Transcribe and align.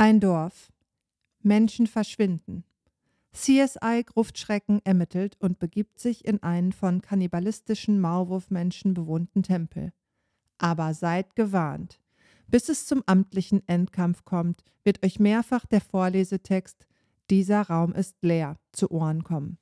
Ein 0.00 0.20
Dorf. 0.20 0.72
Menschen 1.42 1.88
verschwinden. 1.88 2.62
CSI 3.32 4.04
Gruftschrecken 4.06 4.80
ermittelt 4.84 5.36
und 5.40 5.58
begibt 5.58 5.98
sich 5.98 6.24
in 6.24 6.40
einen 6.40 6.70
von 6.70 7.02
kannibalistischen 7.02 8.00
Maulwurfmenschen 8.00 8.94
bewohnten 8.94 9.42
Tempel. 9.42 9.92
Aber 10.56 10.94
seid 10.94 11.34
gewarnt. 11.34 12.00
Bis 12.46 12.68
es 12.68 12.86
zum 12.86 13.02
amtlichen 13.06 13.66
Endkampf 13.66 14.24
kommt, 14.24 14.62
wird 14.84 15.04
euch 15.04 15.18
mehrfach 15.18 15.66
der 15.66 15.80
Vorlesetext 15.80 16.86
Dieser 17.28 17.62
Raum 17.62 17.92
ist 17.92 18.22
leer 18.22 18.56
zu 18.70 18.92
Ohren 18.92 19.24
kommen. 19.24 19.58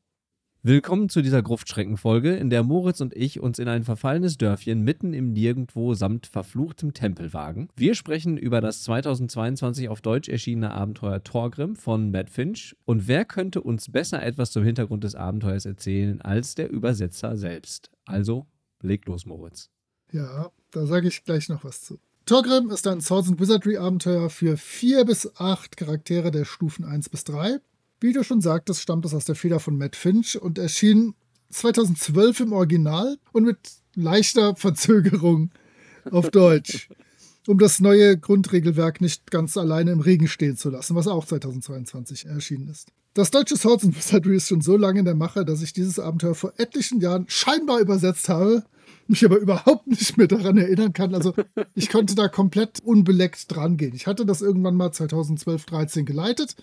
Willkommen 0.69 1.09
zu 1.09 1.23
dieser 1.23 1.45
Gruftschreckenfolge, 1.45 2.35
in 2.35 2.51
der 2.51 2.65
Moritz 2.65 3.01
und 3.01 3.15
ich 3.15 3.39
uns 3.39 3.61
in 3.61 3.69
ein 3.69 3.85
verfallenes 3.85 4.37
Dörfchen 4.37 4.83
mitten 4.83 5.15
im 5.15 5.33
Nirgendwo 5.33 5.95
samt 5.95 6.27
verfluchtem 6.27 6.93
Tempel 6.93 7.33
wagen. 7.33 7.69
Wir 7.77 7.95
sprechen 7.95 8.37
über 8.37 8.61
das 8.61 8.83
2022 8.83 9.89
auf 9.89 10.01
Deutsch 10.01 10.29
erschienene 10.29 10.73
Abenteuer 10.73 11.23
Torgrim 11.23 11.77
von 11.77 12.11
Matt 12.11 12.31
Finch. 12.31 12.75
Und 12.85 13.07
wer 13.07 13.25
könnte 13.25 13.61
uns 13.61 13.93
besser 13.93 14.21
etwas 14.25 14.51
zum 14.51 14.65
Hintergrund 14.65 15.05
des 15.05 15.15
Abenteuers 15.15 15.67
erzählen 15.67 16.21
als 16.21 16.57
der 16.57 16.69
Übersetzer 16.69 17.37
selbst? 17.37 17.93
Also, 18.05 18.49
leg 18.83 19.07
los, 19.07 19.25
Moritz. 19.25 19.71
Ja, 20.11 20.51
da 20.73 20.85
sage 20.85 21.07
ich 21.07 21.23
gleich 21.23 21.49
noch 21.49 21.63
was 21.63 21.83
zu. 21.83 22.01
Torgrim 22.25 22.71
ist 22.71 22.89
ein 22.89 23.01
Swords 23.01 23.31
Wizardry 23.39 23.77
Abenteuer 23.77 24.31
für 24.31 24.57
vier 24.57 25.05
bis 25.05 25.31
acht 25.37 25.77
Charaktere 25.77 26.33
der 26.33 26.45
Stufen 26.45 26.85
1 26.85 27.09
bis 27.09 27.23
3. 27.23 27.61
Wie 28.01 28.13
du 28.13 28.23
schon 28.23 28.43
sagtest, 28.43 28.83
stammt 28.83 29.07
es 29.07 29.15
aus 29.15 29.25
der 29.25 29.35
Feder 29.35 29.59
von 29.59 29.79
Matt 29.79 29.97
Finch 29.97 30.41
und 30.41 30.59
erschien 30.59 31.15
2012 31.51 32.41
im 32.41 32.53
Original 32.53 33.17
und 33.33 33.45
mit 33.45 33.59
leichter 33.95 34.55
Verzögerung 34.55 35.51
auf 36.11 36.31
Deutsch, 36.31 36.91
um 37.47 37.59
das 37.59 37.81
neue 37.81 38.19
Grundregelwerk 38.19 39.01
nicht 39.01 39.31
ganz 39.31 39.57
alleine 39.57 39.93
im 39.93 40.01
Regen 40.01 40.29
stehen 40.29 40.57
zu 40.57 40.69
lassen, 40.69 40.95
was 40.95 41.07
auch 41.07 41.25
2022 41.25 42.27
erschienen 42.27 42.69
ist. 42.69 42.89
Das 43.15 43.31
deutsche 43.31 43.57
Swords 43.57 43.85
and 43.85 43.97
Wizardry 43.97 44.37
ist 44.37 44.49
schon 44.49 44.61
so 44.61 44.77
lange 44.77 44.99
in 44.99 45.07
der 45.07 45.15
Mache, 45.15 45.47
dass 45.47 45.63
ich 45.63 45.73
dieses 45.73 45.99
Abenteuer 45.99 46.35
vor 46.35 46.53
etlichen 46.59 47.01
Jahren 47.01 47.25
scheinbar 47.29 47.81
übersetzt 47.81 48.29
habe, 48.29 48.63
mich 49.07 49.25
aber 49.25 49.39
überhaupt 49.39 49.87
nicht 49.87 50.19
mehr 50.19 50.27
daran 50.27 50.59
erinnern 50.59 50.93
kann. 50.93 51.15
Also 51.15 51.33
ich 51.75 51.89
konnte 51.89 52.15
da 52.15 52.29
komplett 52.29 52.81
unbeleckt 52.81 53.51
dran 53.55 53.79
gehen. 53.79 53.95
Ich 53.95 54.07
hatte 54.07 54.27
das 54.27 54.43
irgendwann 54.43 54.75
mal 54.75 54.93
2012, 54.93 55.65
13 55.65 56.05
geleitet, 56.05 56.57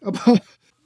aber 0.00 0.40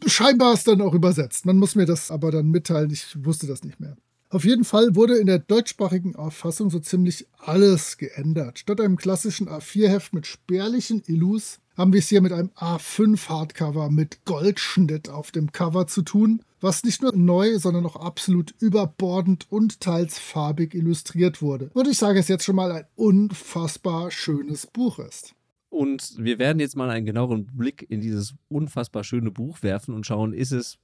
scheinbar 0.07 0.55
ist 0.55 0.69
dann 0.69 0.81
auch 0.81 0.95
übersetzt. 0.95 1.47
Man 1.47 1.59
muss 1.59 1.75
mir 1.75 1.87
das 1.87 2.11
aber 2.11 2.31
dann 2.31 2.51
mitteilen, 2.51 2.91
ich 2.91 3.25
wusste 3.25 3.47
das 3.47 3.65
nicht 3.65 3.81
mehr. 3.81 3.97
Auf 4.31 4.45
jeden 4.45 4.65
Fall 4.65 4.97
wurde 4.97 5.17
in 5.17 5.27
der 5.27 5.39
deutschsprachigen 5.39 6.17
Auffassung 6.17 6.69
so 6.69 6.81
ziemlich 6.81 7.29
alles 7.39 7.99
geändert. 7.99 8.59
Statt 8.59 8.81
einem 8.81 8.97
klassischen 8.97 9.49
A4-Heft 9.49 10.13
mit 10.13 10.27
spärlichen 10.27 11.03
Illus 11.07 11.61
haben 11.77 11.93
wir 11.93 12.01
es 12.01 12.09
hier 12.09 12.21
mit 12.21 12.33
einem 12.33 12.51
A5-Hardcover 12.57 13.91
mit 13.91 14.25
Goldschnitt 14.25 15.09
auf 15.09 15.31
dem 15.31 15.53
Cover 15.53 15.87
zu 15.87 16.03
tun, 16.03 16.43
was 16.61 16.83
nicht 16.83 17.03
nur 17.03 17.15
neu, 17.15 17.59
sondern 17.59 17.87
auch 17.87 17.97
absolut 17.97 18.55
überbordend 18.59 19.47
und 19.51 19.81
teils 19.81 20.19
farbig 20.19 20.75
illustriert 20.75 21.43
wurde. 21.43 21.71
Und 21.75 21.87
ich 21.87 21.99
sage 21.99 22.19
es 22.19 22.29
jetzt 22.29 22.45
schon 22.45 22.57
mal, 22.57 22.73
ein 22.73 22.87
unfassbar 22.97 24.11
schönes 24.11 24.67
Buch 24.67 24.99
ist. 24.99 25.35
Und 25.75 26.15
wir 26.19 26.39
werden 26.39 26.61
jetzt 26.61 26.77
mal 26.77 26.89
einen 26.89 27.05
genaueren 27.05 27.47
Blick 27.47 27.85
in 27.91 28.01
dieses 28.01 28.37
unfassbar 28.47 29.03
schöne 29.03 29.33
Buch 29.33 29.65
werfen 29.65 29.93
und 29.93 30.07
schauen, 30.07 30.33
ist 30.33 30.53
es 30.53 30.79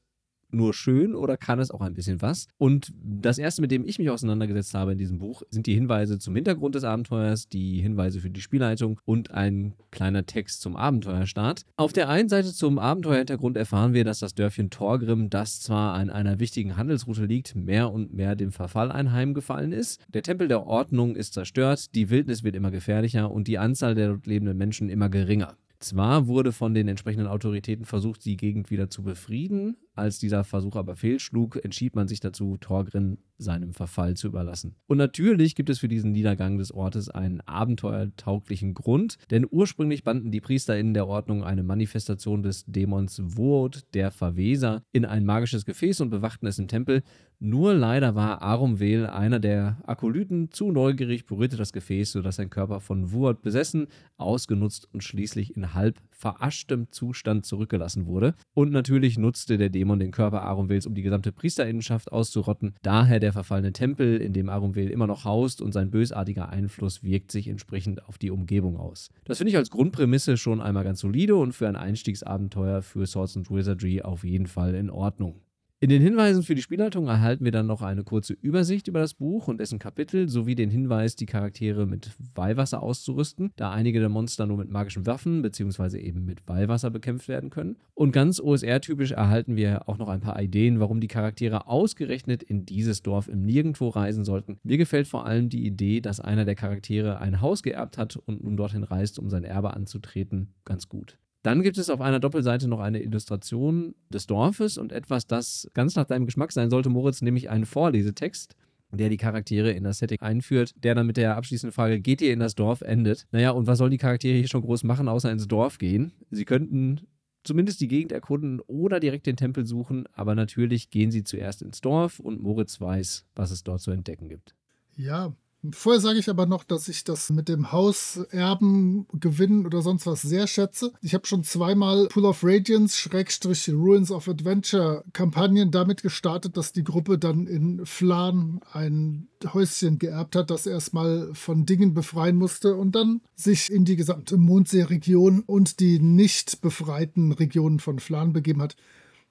nur 0.53 0.75
schön 0.75 1.15
oder 1.15 1.37
kann 1.37 1.59
es 1.59 1.71
auch 1.71 1.81
ein 1.81 1.95
bisschen 1.95 2.23
was? 2.23 2.47
Und 2.59 2.93
das 3.03 3.39
erste, 3.39 3.63
mit 3.63 3.71
dem 3.71 3.85
ich 3.85 3.99
mich 3.99 4.11
auseinandergesetzt 4.11 4.75
habe 4.75 4.93
in 4.93 4.99
diesem 4.99 5.19
Buch, 5.19 5.43
sind 5.51 5.67
die 5.67 5.75
Hinweise 5.75 6.19
zum 6.19 6.35
Hintergrund 6.35 6.75
des 6.75 6.85
Abenteuers, 6.85 7.49
die 7.49 7.81
Hinweise 7.81 8.21
für 8.21 8.31
die 8.31 8.41
Spielleitung 8.41 9.01
und 9.05 9.31
ein 9.31 9.75
kleiner 9.91 10.27
Text 10.27 10.61
zum 10.61 10.77
Abenteuerstart. 10.77 11.63
Auf 11.77 11.93
der 11.93 12.09
einen 12.09 12.29
Seite 12.29 12.53
zum 12.53 12.79
Abenteuerhintergrund 12.79 13.57
erfahren 13.57 13.95
wir, 13.95 14.05
dass 14.05 14.21
das 14.21 14.35
Dörfchen 14.35 14.71
Torgrim, 14.71 15.31
das 15.31 15.61
zwar 15.61 15.95
an 15.95 16.11
einer 16.11 16.41
wichtigen 16.41 16.77
Handelsroute 16.77 17.25
liegt, 17.25 17.55
mehr 17.55 17.93
und 17.93 18.13
mehr 18.13 18.37
dem 18.37 18.53
Verfall 18.53 18.93
einheimgefallen 18.93 19.73
ist. 19.73 20.01
Der 20.09 20.23
Tempel 20.23 20.49
der 20.49 20.67
Ordnung 20.67 21.17
ist 21.17 21.35
zerstört, 21.35 21.95
die 21.95 22.11
Wildnis 22.11 22.45
wird 22.45 22.57
immer 22.57 22.71
gefährlicher 22.71 23.31
und 23.31 23.49
die 23.49 23.59
Anzahl 23.59 23.95
der 23.95 24.09
dort 24.09 24.27
lebenden 24.27 24.57
Menschen 24.57 24.89
immer 24.89 25.09
geringer. 25.09 25.57
Zwar 25.81 26.27
wurde 26.27 26.53
von 26.53 26.75
den 26.75 26.89
entsprechenden 26.89 27.27
Autoritäten 27.27 27.87
versucht, 27.87 28.27
die 28.27 28.37
Gegend 28.37 28.71
wieder 28.71 28.91
zu 28.91 29.03
befrieden, 29.03 29.79
als 30.01 30.19
dieser 30.19 30.45
Versuch 30.45 30.77
aber 30.77 30.97
fehlschlug, 30.97 31.63
entschied 31.65 31.95
man 31.95 32.09
sich 32.09 32.21
dazu, 32.21 32.57
Torgrin 32.57 33.19
seinem 33.39 33.73
Verfall 33.73 34.17
zu 34.17 34.27
überlassen. 34.27 34.77
Und 34.87 34.99
natürlich 34.99 35.55
gibt 35.55 35.71
es 35.71 35.79
für 35.79 35.89
diesen 35.89 36.13
Niedergang 36.13 36.59
des 36.59 36.73
Ortes 36.73 37.09
einen 37.09 37.41
abenteuertauglichen 37.41 38.75
Grund, 38.75 39.17
denn 39.31 39.47
ursprünglich 39.51 40.05
banden 40.05 40.31
die 40.31 40.41
PriesterInnen 40.41 40.95
der 40.95 41.07
Ordnung 41.07 41.43
eine 41.43 41.63
Manifestation 41.63 42.43
des 42.43 42.65
Dämons 42.67 43.21
Wurd, 43.37 43.95
der 43.95 44.11
Verweser, 44.11 44.83
in 44.93 45.05
ein 45.05 45.25
magisches 45.25 45.65
Gefäß 45.65 46.01
und 46.01 46.11
bewachten 46.11 46.47
es 46.47 46.59
im 46.59 46.69
Tempel. 46.69 47.03
Nur 47.39 47.73
leider 47.73 48.15
war 48.15 48.43
Arumvel, 48.43 49.07
einer 49.07 49.41
der 49.41 49.79
Akolyten, 49.87 50.51
zu 50.51 50.71
neugierig, 50.71 51.25
berührte 51.25 51.57
das 51.57 51.73
Gefäß, 51.73 52.13
sodass 52.13 52.37
sein 52.37 52.51
Körper 52.51 52.81
von 52.81 53.13
Wurd 53.13 53.41
besessen, 53.41 53.87
ausgenutzt 54.19 54.89
und 54.93 55.03
schließlich 55.03 55.57
in 55.57 55.73
halb 55.73 55.99
veraschtem 56.21 56.89
Zustand 56.91 57.47
zurückgelassen 57.47 58.07
wurde. 58.07 58.35
Und 58.55 58.71
natürlich 58.73 59.19
nutzte 59.19 59.57
der 59.57 59.71
Dämon 59.71 59.99
den 59.99 60.11
Körper 60.11 60.43
Arumvels, 60.43 60.87
um 60.87 60.95
die 60.95 61.03
gesamte 61.03 61.33
Priesterinnenschaft 61.33 62.13
auszurotten. 62.13 62.75
Daher 62.83 63.21
der 63.21 63.33
verfallene 63.33 63.73
Tempel, 63.73 64.19
in 64.19 64.35
dem 64.35 64.51
Arumvel 64.51 64.91
immer 64.91 65.07
noch 65.07 65.25
haust 65.25 65.63
und 65.63 65.73
sein 65.73 65.91
bösartiger 65.91 66.51
Einfluss 66.51 67.03
wirkt 67.03 67.33
sich 67.33 67.49
entsprechend 67.49 68.07
auf 68.07 68.19
die 68.19 68.31
Umgebung 68.31 68.77
aus. 68.77 69.09
Das 69.25 69.39
finde 69.39 69.51
ich 69.51 69.57
als 69.57 69.71
Grundprämisse 69.71 70.37
schon 70.37 70.61
einmal 70.61 70.85
ganz 70.85 71.01
solide 71.01 71.37
und 71.37 71.53
für 71.53 71.69
ein 71.69 71.77
Einstiegsabenteuer 71.77 72.83
für 72.83 73.07
Swords 73.07 73.37
and 73.37 73.51
Wizardry 73.51 74.03
auf 74.03 74.23
jeden 74.25 74.47
Fall 74.47 74.75
in 74.75 74.91
Ordnung. 74.91 75.41
In 75.83 75.89
den 75.89 76.03
Hinweisen 76.03 76.43
für 76.43 76.55
die 76.55 76.61
Spielleitung 76.61 77.07
erhalten 77.07 77.43
wir 77.43 77.53
dann 77.53 77.67
noch 77.67 77.81
eine 77.81 78.05
kurze 78.05 78.35
Übersicht 78.35 78.87
über 78.87 79.01
das 79.01 79.15
Buch 79.15 79.49
und 79.49 79.59
dessen 79.59 79.79
Kapitel 79.79 80.29
sowie 80.29 80.55
den 80.55 80.69
Hinweis, 80.69 81.17
die 81.17 81.25
Charaktere 81.25 81.87
mit 81.87 82.11
Weihwasser 82.35 82.83
auszurüsten, 82.83 83.51
da 83.57 83.71
einige 83.71 83.99
der 83.99 84.11
Monster 84.11 84.45
nur 84.45 84.59
mit 84.59 84.71
magischen 84.71 85.07
Waffen 85.07 85.41
bzw. 85.41 85.99
eben 85.99 86.27
mit 86.27 86.47
Weihwasser 86.47 86.91
bekämpft 86.91 87.29
werden 87.29 87.49
können. 87.49 87.79
Und 87.95 88.13
ganz 88.13 88.41
OSR-typisch 88.41 89.13
erhalten 89.13 89.57
wir 89.57 89.89
auch 89.89 89.97
noch 89.97 90.11
ein 90.11 90.21
paar 90.21 90.39
Ideen, 90.39 90.81
warum 90.81 91.01
die 91.01 91.09
Charaktere 91.09 91.67
ausgerechnet 91.67 92.43
in 92.43 92.67
dieses 92.67 93.01
Dorf 93.01 93.27
im 93.27 93.41
Nirgendwo 93.41 93.89
reisen 93.89 94.27
sollten. 94.27 94.59
Mir 94.63 94.77
gefällt 94.77 95.09
vor 95.09 95.25
allem 95.25 95.49
die 95.49 95.65
Idee, 95.65 96.03
dass 96.03 96.21
einer 96.21 96.45
der 96.45 96.57
Charaktere 96.57 97.21
ein 97.21 97.41
Haus 97.41 97.63
geerbt 97.63 97.97
hat 97.97 98.17
und 98.17 98.45
nun 98.45 98.59
dorthin 98.59 98.85
reist, 98.85 99.19
um 99.19 99.31
sein 99.31 99.45
Erbe 99.45 99.73
anzutreten, 99.73 100.53
ganz 100.67 100.91
gut. 100.91 101.17
Dann 101.43 101.63
gibt 101.63 101.79
es 101.79 101.89
auf 101.89 102.01
einer 102.01 102.21
Doppelseite 102.21 102.69
noch 102.69 102.81
eine 102.81 103.03
Illustration 103.03 103.95
des 104.11 104.27
Dorfes 104.27 104.77
und 104.77 104.93
etwas, 104.93 105.27
das 105.27 105.71
ganz 105.75 105.97
nach 105.97 106.05
deinem 106.05 106.27
Geschmack 106.27 106.53
sein 106.53 106.71
sollte, 106.71 106.91
Moritz, 106.91 107.23
nämlich 107.23 107.49
einen 107.49 107.67
Vorlesetext 107.67 108.57
der 108.93 109.09
die 109.09 109.17
Charaktere 109.17 109.71
in 109.71 109.85
das 109.85 109.99
Setting 109.99 110.21
einführt, 110.21 110.73
der 110.83 110.95
dann 110.95 111.07
mit 111.07 111.17
der 111.17 111.37
abschließenden 111.37 111.73
Frage, 111.73 112.01
geht 112.01 112.21
ihr 112.23 112.33
in 112.33 112.41
das 112.41 112.55
Dorf, 112.55 112.81
endet. 112.81 113.27
Naja, 113.31 113.51
und 113.51 113.67
was 113.67 113.79
sollen 113.79 113.91
die 113.91 113.99
Charaktere 113.99 114.39
hier 114.39 114.49
schon 114.49 114.63
groß 114.63 114.85
machen, 114.85 115.09
außer 115.09 115.31
ins 115.31 115.49
Dorf 115.49 115.79
gehen? 115.79 116.13
Sie 116.31 116.45
könnten 116.45 117.01
zumindest 117.45 117.81
die 117.81 117.89
Gegend 117.89 118.13
erkunden 118.13 118.61
oder 118.67 119.01
direkt 119.01 119.27
den 119.27 119.37
Tempel 119.37 119.65
suchen, 119.65 120.07
aber 120.13 120.35
natürlich 120.35 120.91
gehen 120.91 121.11
sie 121.11 121.25
zuerst 121.25 121.63
ins 121.63 121.81
Dorf 121.81 122.19
und 122.19 122.43
Moritz 122.43 122.81
weiß, 122.81 123.27
was 123.35 123.51
es 123.51 123.63
dort 123.63 123.81
zu 123.81 123.91
entdecken 123.91 124.29
gibt. 124.29 124.55
Ja, 124.97 125.35
Vorher 125.73 126.01
sage 126.01 126.19
ich 126.19 126.31
aber 126.31 126.47
noch, 126.47 126.65
dass 126.65 126.89
ich 126.89 127.05
das 127.05 127.29
mit 127.29 127.49
dem 127.49 127.71
Hauserben, 127.71 129.07
Gewinnen 129.13 129.67
oder 129.67 129.83
sonst 129.83 130.07
was 130.07 130.23
sehr 130.23 130.47
schätze. 130.47 130.93
Ich 131.03 131.13
habe 131.13 131.27
schon 131.27 131.45
zweimal 131.45 132.09
Pool 132.09 132.25
of 132.25 132.43
Radiance, 132.43 132.97
Schrägstrich 132.97 133.69
Ruins 133.69 134.11
of 134.11 134.27
Adventure 134.27 135.05
Kampagnen 135.13 135.71
damit 135.71 136.03
gestartet, 136.03 136.57
dass 136.57 136.73
die 136.73 136.83
Gruppe 136.83 137.19
dann 137.19 137.47
in 137.47 137.85
Flan 137.85 138.61
ein 138.73 139.29
Häuschen 139.53 139.99
geerbt 139.99 140.35
hat, 140.35 140.51
das 140.51 140.67
erstmal 140.67 141.31
von 141.35 141.67
Dingen 141.67 141.93
befreien 141.93 142.37
musste 142.37 142.75
und 142.75 142.93
dann 142.93 143.21
sich 143.37 143.71
in 143.71 143.85
die 143.85 143.97
gesamte 143.97 144.39
Mondseeregion 144.39 145.41
und 145.41 145.79
die 145.81 145.99
nicht 145.99 146.63
befreiten 146.63 147.33
Regionen 147.33 147.81
von 147.81 147.99
Flan 147.99 148.33
begeben 148.33 148.63
hat. 148.63 148.77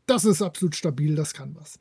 Das 0.06 0.26
ist 0.26 0.44
absolut 0.44 0.76
stabil, 0.76 1.16
das 1.16 1.34
kann 1.34 1.56
was. 1.60 1.80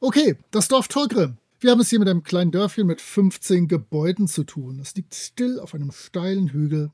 Okay, 0.00 0.36
das 0.50 0.66
Dorf 0.66 0.88
Torgrim. 0.88 1.38
Wir 1.60 1.70
haben 1.70 1.80
es 1.80 1.90
hier 1.90 1.98
mit 1.98 2.08
einem 2.08 2.22
kleinen 2.22 2.50
Dörfchen 2.50 2.86
mit 2.86 3.00
15 3.00 3.68
Gebäuden 3.68 4.28
zu 4.28 4.44
tun. 4.44 4.80
Es 4.80 4.94
liegt 4.94 5.14
still 5.14 5.60
auf 5.60 5.74
einem 5.74 5.92
steilen 5.92 6.48
Hügel. 6.48 6.90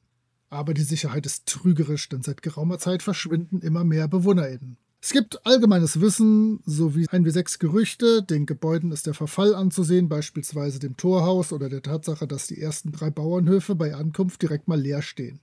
Aber 0.49 0.75
die 0.75 0.83
Sicherheit 0.83 1.27
ist 1.27 1.47
trügerisch, 1.47 2.09
denn 2.09 2.23
seit 2.23 2.43
geraumer 2.43 2.79
Zeit 2.79 3.03
verschwinden 3.03 3.61
immer 3.61 3.85
mehr 3.85 4.09
BewohnerInnen. 4.09 4.77
Es 5.03 5.12
gibt 5.12 5.47
allgemeines 5.47 6.01
Wissen 6.01 6.61
sowie 6.67 7.07
ein 7.11 7.25
wie 7.25 7.31
sechs 7.31 7.59
Gerüchte. 7.59 8.23
Den 8.23 8.45
Gebäuden 8.45 8.93
ist 8.93 9.07
der 9.07 9.15
Verfall 9.15 9.55
anzusehen, 9.55 10.09
beispielsweise 10.09 10.79
dem 10.79 10.97
Torhaus 10.97 11.53
oder 11.53 11.71
der 11.71 11.83
Tatsache, 11.83 12.27
dass 12.27 12.49
die 12.49 12.61
ersten 12.61 12.93
drei 12.93 13.11
Bauernhöfe 13.11 13.75
bei 13.75 13.95
Ankunft 13.95 14.43
direkt 14.43 14.69
mal 14.69 14.79
leer 14.79 15.01
stehen. 15.01 15.41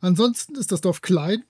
Ansonsten 0.00 0.54
ist 0.54 0.72
das 0.72 0.80
Dorf 0.80 1.02
klein, 1.02 1.44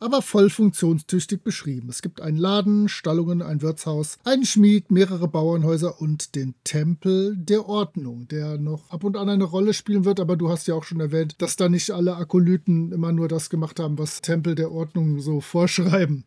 aber 0.00 0.22
voll 0.22 0.50
funktionstüchtig 0.50 1.42
beschrieben. 1.42 1.88
Es 1.88 2.02
gibt 2.02 2.20
einen 2.20 2.36
Laden, 2.36 2.88
Stallungen, 2.88 3.42
ein 3.42 3.62
Wirtshaus, 3.62 4.18
einen 4.24 4.44
Schmied, 4.44 4.90
mehrere 4.90 5.28
Bauernhäuser 5.28 6.00
und 6.00 6.34
den 6.34 6.54
Tempel 6.64 7.36
der 7.36 7.68
Ordnung, 7.68 8.28
der 8.28 8.58
noch 8.58 8.90
ab 8.90 9.04
und 9.04 9.16
an 9.16 9.28
eine 9.28 9.44
Rolle 9.44 9.74
spielen 9.74 10.04
wird. 10.04 10.20
Aber 10.20 10.36
du 10.36 10.48
hast 10.48 10.66
ja 10.66 10.74
auch 10.74 10.84
schon 10.84 11.00
erwähnt, 11.00 11.36
dass 11.38 11.56
da 11.56 11.68
nicht 11.68 11.90
alle 11.90 12.16
Akolyten 12.16 12.92
immer 12.92 13.12
nur 13.12 13.28
das 13.28 13.50
gemacht 13.50 13.80
haben, 13.80 13.98
was 13.98 14.20
Tempel 14.20 14.54
der 14.54 14.72
Ordnung 14.72 15.20
so 15.20 15.40
vorschreiben. 15.48 16.24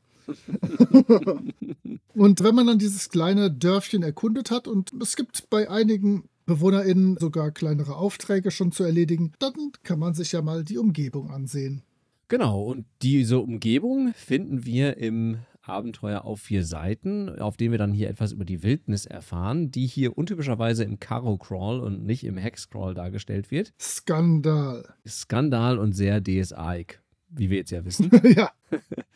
und 2.13 2.43
wenn 2.43 2.55
man 2.55 2.67
dann 2.67 2.79
dieses 2.79 3.09
kleine 3.09 3.51
Dörfchen 3.51 4.03
erkundet 4.03 4.51
hat 4.51 4.67
und 4.67 4.91
es 5.01 5.15
gibt 5.15 5.49
bei 5.49 5.69
einigen 5.69 6.29
BewohnerInnen 6.45 7.17
sogar 7.17 7.51
kleinere 7.51 7.95
Aufträge 7.95 8.51
schon 8.51 8.71
zu 8.71 8.83
erledigen, 8.83 9.33
dann 9.39 9.53
kann 9.83 9.99
man 9.99 10.13
sich 10.13 10.31
ja 10.31 10.41
mal 10.41 10.63
die 10.63 10.77
Umgebung 10.77 11.31
ansehen. 11.31 11.83
Genau, 12.31 12.61
und 12.61 12.85
diese 13.01 13.39
Umgebung 13.39 14.13
finden 14.13 14.63
wir 14.63 14.95
im 14.95 15.39
Abenteuer 15.63 16.23
auf 16.23 16.39
vier 16.39 16.63
Seiten, 16.63 17.27
auf 17.27 17.57
dem 17.57 17.71
wir 17.71 17.77
dann 17.77 17.91
hier 17.91 18.09
etwas 18.09 18.31
über 18.31 18.45
die 18.45 18.63
Wildnis 18.63 19.05
erfahren, 19.05 19.69
die 19.69 19.85
hier 19.85 20.17
untypischerweise 20.17 20.85
im 20.85 20.97
Karo 20.97 21.37
Crawl 21.37 21.81
und 21.81 22.05
nicht 22.05 22.23
im 22.23 22.37
Hex 22.37 22.69
Crawl 22.69 22.93
dargestellt 22.93 23.51
wird. 23.51 23.73
Skandal. 23.77 24.93
Skandal 25.05 25.77
und 25.77 25.91
sehr 25.91 26.23
DSA-ig 26.23 27.00
wie 27.31 27.49
wir 27.49 27.57
jetzt 27.57 27.71
ja 27.71 27.83
wissen. 27.85 28.09
ja. 28.35 28.51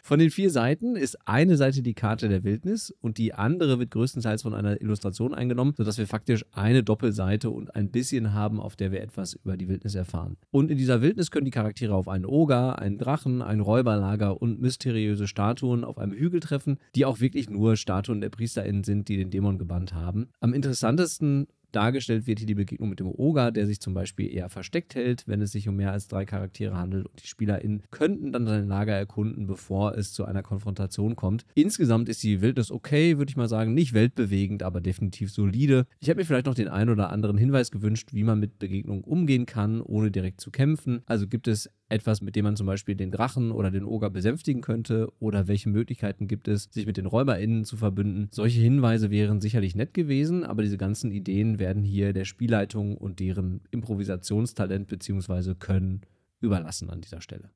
Von 0.04 0.20
den 0.20 0.30
vier 0.30 0.52
Seiten 0.52 0.96
ist 0.96 1.18
eine 1.28 1.58
Seite 1.58 1.82
die 1.82 1.94
Karte 1.94 2.30
der 2.30 2.44
Wildnis 2.44 2.94
und 3.02 3.18
die 3.18 3.34
andere 3.34 3.80
wird 3.80 3.92
größtenteils 3.92 4.44
von 4.44 4.54
einer 4.54 4.80
Illustration 4.82 5.34
eingenommen, 5.34 5.74
sodass 5.76 5.98
wir 5.98 6.08
faktisch 6.08 6.46
eine 6.52 6.84
Doppelseite 6.84 7.50
und 7.50 7.76
ein 7.76 7.90
bisschen 7.90 8.34
haben, 8.34 8.60
auf 8.60 8.76
der 8.76 8.92
wir 8.92 9.02
etwas 9.02 9.34
über 9.34 9.58
die 9.58 9.68
Wildnis 9.68 9.96
erfahren. 9.96 10.38
Und 10.52 10.70
in 10.70 10.78
dieser 10.78 11.02
Wildnis 11.02 11.32
können 11.32 11.46
die 11.46 11.52
Charaktere 11.52 11.96
auf 11.96 12.08
einen 12.08 12.26
Oger, 12.26 12.80
einen 12.80 12.98
Drachen, 12.98 13.42
ein 13.42 13.60
Räuberlager 13.60 14.42
und 14.42 14.62
mysteriöse 14.62 15.28
Statuen 15.28 15.84
auf 15.84 15.98
einem 15.98 16.14
Hügel 16.14 16.40
treffen, 16.40 16.78
die 16.96 17.06
auch 17.06 17.20
wirklich 17.20 17.50
nur 17.50 17.76
Statuen 17.76 18.22
der 18.22 18.30
PriesterInnen 18.30 18.84
sind, 18.84 19.08
die 19.08 19.18
den 19.18 19.32
Dämon 19.32 19.58
gebannt 19.58 19.94
haben. 19.94 20.28
Am 20.40 20.54
interessantesten 20.54 21.48
Dargestellt 21.76 22.26
wird 22.26 22.40
hier 22.40 22.48
die 22.48 22.56
Begegnung 22.56 22.90
mit 22.90 23.00
dem 23.00 23.08
Oger, 23.08 23.52
der 23.52 23.68
sich 23.68 23.82
zum 23.82 23.94
Beispiel 23.94 24.34
eher 24.34 24.50
versteckt 24.50 24.96
hält, 24.96 25.28
wenn 25.28 25.42
es 25.42 25.52
sich 25.52 25.68
um 25.68 25.76
mehr 25.76 25.92
als 25.92 26.08
drei 26.08 26.26
Charaktere 26.26 26.78
handelt. 26.78 27.06
Und 27.06 27.22
die 27.22 27.28
SpielerInnen 27.28 27.84
könnten 27.92 28.32
dann 28.32 28.46
sein 28.46 28.68
Lager 28.68 28.94
erkunden, 28.94 29.48
bevor 29.48 29.98
es 29.98 30.14
zu 30.14 30.26
einer 30.26 30.44
Konfrontation 30.44 31.16
kommt. 31.16 31.46
Insgesamt 31.54 32.08
ist 32.08 32.24
die 32.24 32.42
Wildnis 32.42 32.72
okay, 32.72 33.18
würde 33.18 33.30
ich 33.30 33.38
mal 33.38 33.50
sagen. 33.50 33.74
Nicht 33.74 33.94
weltbewegend, 33.94 34.64
aber 34.64 34.80
definitiv 34.80 35.32
solide. 35.32 35.86
Ich 36.00 36.10
habe 36.10 36.20
mir 36.20 36.26
vielleicht 36.26 36.46
noch 36.46 36.56
den 36.56 36.70
einen 36.70 36.90
oder 36.90 37.10
anderen 37.10 37.38
Hinweis 37.38 37.72
gewünscht, 37.72 38.14
wie 38.14 38.24
man 38.24 38.40
mit 38.40 38.58
Begegnungen 38.58 39.04
umgehen 39.04 39.46
kann, 39.46 39.82
ohne 39.82 40.12
direkt 40.12 40.40
zu 40.40 40.52
kämpfen. 40.52 41.02
Also 41.06 41.28
gibt 41.28 41.48
es 41.48 41.70
etwas, 41.96 42.22
mit 42.22 42.36
dem 42.36 42.44
man 42.44 42.56
zum 42.56 42.68
Beispiel 42.68 42.96
den 42.96 43.12
Drachen 43.12 43.52
oder 43.52 43.72
den 43.72 43.86
Oger 43.86 44.10
besänftigen 44.10 44.62
könnte? 44.62 45.12
Oder 45.20 45.48
welche 45.48 45.70
Möglichkeiten 45.70 46.28
gibt 46.28 46.48
es, 46.48 46.70
sich 46.72 46.86
mit 46.86 46.98
den 46.98 47.08
RäuberInnen 47.08 47.66
zu 47.66 47.78
verbünden? 47.78 48.28
Solche 48.32 48.62
Hinweise 48.62 49.10
wären 49.10 49.42
sicherlich 49.42 49.76
nett 49.76 49.94
gewesen, 49.94 50.44
aber 50.44 50.62
diese 50.62 50.78
ganzen 50.78 51.12
Ideen 51.12 51.58
werden 51.58 51.84
hier 51.84 52.14
der 52.14 52.26
Spielleitung 52.26 52.98
und 52.98 53.20
deren 53.20 53.62
Improvisationstalent 53.72 54.88
bzw. 54.88 55.56
Können 55.56 56.02
überlassen 56.42 56.90
an 56.90 57.02
dieser 57.02 57.22
Stelle. 57.22 57.50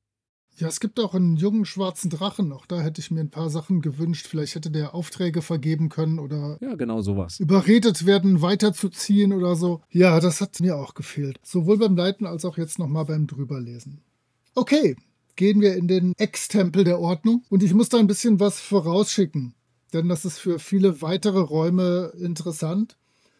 Ja, 0.59 0.67
es 0.67 0.81
gibt 0.81 0.99
auch 0.99 1.15
einen 1.15 1.37
jungen 1.37 1.63
schwarzen 1.63 2.09
Drachen 2.09 2.49
noch. 2.49 2.65
Da 2.65 2.81
hätte 2.81 2.99
ich 2.99 3.11
mir 3.11 3.21
ein 3.21 3.29
paar 3.29 3.49
Sachen 3.49 3.81
gewünscht. 3.81 4.27
Vielleicht 4.27 4.55
hätte 4.55 4.69
der 4.69 4.93
Aufträge 4.93 5.41
vergeben 5.41 5.87
können 5.87 6.19
oder. 6.19 6.57
Ja, 6.59 6.75
genau 6.75 6.99
sowas. 6.99 7.39
Überredet 7.39 8.05
werden, 8.05 8.41
weiterzuziehen 8.41 9.31
oder 9.31 9.55
so. 9.55 9.81
Ja, 9.89 10.19
das 10.19 10.41
hat 10.41 10.59
mir 10.59 10.75
auch 10.75 10.95
gefehlt. 10.95 11.39
Sowohl 11.43 11.77
beim 11.77 11.95
Leiten 11.95 12.25
als 12.25 12.43
auch 12.43 12.57
jetzt 12.57 12.77
nochmal 12.77 13.05
beim 13.05 13.25
Drüberlesen. 13.25 14.01
Okay, 14.59 14.97
gehen 15.37 15.61
wir 15.61 15.77
in 15.77 15.87
den 15.87 16.13
Ex-Tempel 16.17 16.83
der 16.83 16.99
Ordnung 16.99 17.45
und 17.47 17.63
ich 17.63 17.73
muss 17.73 17.87
da 17.87 17.97
ein 17.97 18.07
bisschen 18.07 18.41
was 18.41 18.59
vorausschicken, 18.59 19.55
denn 19.93 20.09
das 20.09 20.25
ist 20.25 20.37
für 20.37 20.59
viele 20.59 21.01
weitere 21.01 21.39
Räume 21.39 22.11
interessant. 22.19 22.97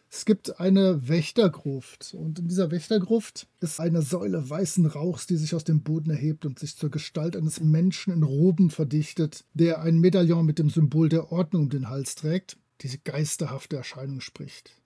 Es 0.08 0.24
gibt 0.24 0.58
eine 0.58 1.10
Wächtergruft 1.10 2.14
und 2.14 2.38
in 2.38 2.48
dieser 2.48 2.70
Wächtergruft 2.70 3.48
ist 3.60 3.80
eine 3.80 4.00
Säule 4.00 4.48
weißen 4.48 4.86
Rauchs, 4.86 5.26
die 5.26 5.36
sich 5.36 5.54
aus 5.54 5.64
dem 5.64 5.82
Boden 5.82 6.08
erhebt 6.08 6.46
und 6.46 6.58
sich 6.58 6.74
zur 6.78 6.90
Gestalt 6.90 7.36
eines 7.36 7.60
Menschen 7.60 8.14
in 8.14 8.22
Roben 8.22 8.70
verdichtet, 8.70 9.44
der 9.52 9.82
ein 9.82 9.98
Medaillon 9.98 10.46
mit 10.46 10.58
dem 10.58 10.70
Symbol 10.70 11.10
der 11.10 11.30
Ordnung 11.30 11.64
um 11.64 11.68
den 11.68 11.90
Hals 11.90 12.14
trägt. 12.14 12.56
Diese 12.80 12.96
geisterhafte 12.96 13.76
Erscheinung 13.76 14.22
spricht. 14.22 14.79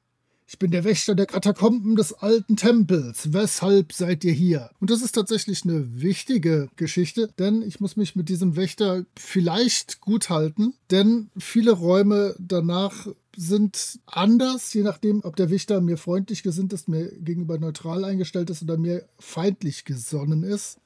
Ich 0.46 0.58
bin 0.58 0.70
der 0.70 0.84
Wächter 0.84 1.14
der 1.14 1.26
Katakomben 1.26 1.96
des 1.96 2.12
alten 2.12 2.56
Tempels. 2.56 3.32
Weshalb 3.32 3.92
seid 3.92 4.24
ihr 4.24 4.32
hier? 4.32 4.70
Und 4.78 4.90
das 4.90 5.02
ist 5.02 5.12
tatsächlich 5.12 5.64
eine 5.64 6.02
wichtige 6.02 6.68
Geschichte, 6.76 7.30
denn 7.38 7.62
ich 7.62 7.80
muss 7.80 7.96
mich 7.96 8.14
mit 8.14 8.28
diesem 8.28 8.54
Wächter 8.54 9.06
vielleicht 9.16 10.00
gut 10.00 10.28
halten, 10.28 10.74
denn 10.90 11.30
viele 11.38 11.72
Räume 11.72 12.34
danach 12.38 13.06
sind 13.36 13.98
anders, 14.06 14.72
je 14.74 14.82
nachdem, 14.82 15.24
ob 15.24 15.34
der 15.36 15.50
Wächter 15.50 15.80
mir 15.80 15.96
freundlich 15.96 16.42
gesinnt 16.42 16.72
ist, 16.72 16.88
mir 16.88 17.10
gegenüber 17.18 17.58
neutral 17.58 18.04
eingestellt 18.04 18.50
ist 18.50 18.62
oder 18.62 18.76
mir 18.76 19.08
feindlich 19.18 19.84
gesonnen 19.84 20.42
ist. 20.42 20.78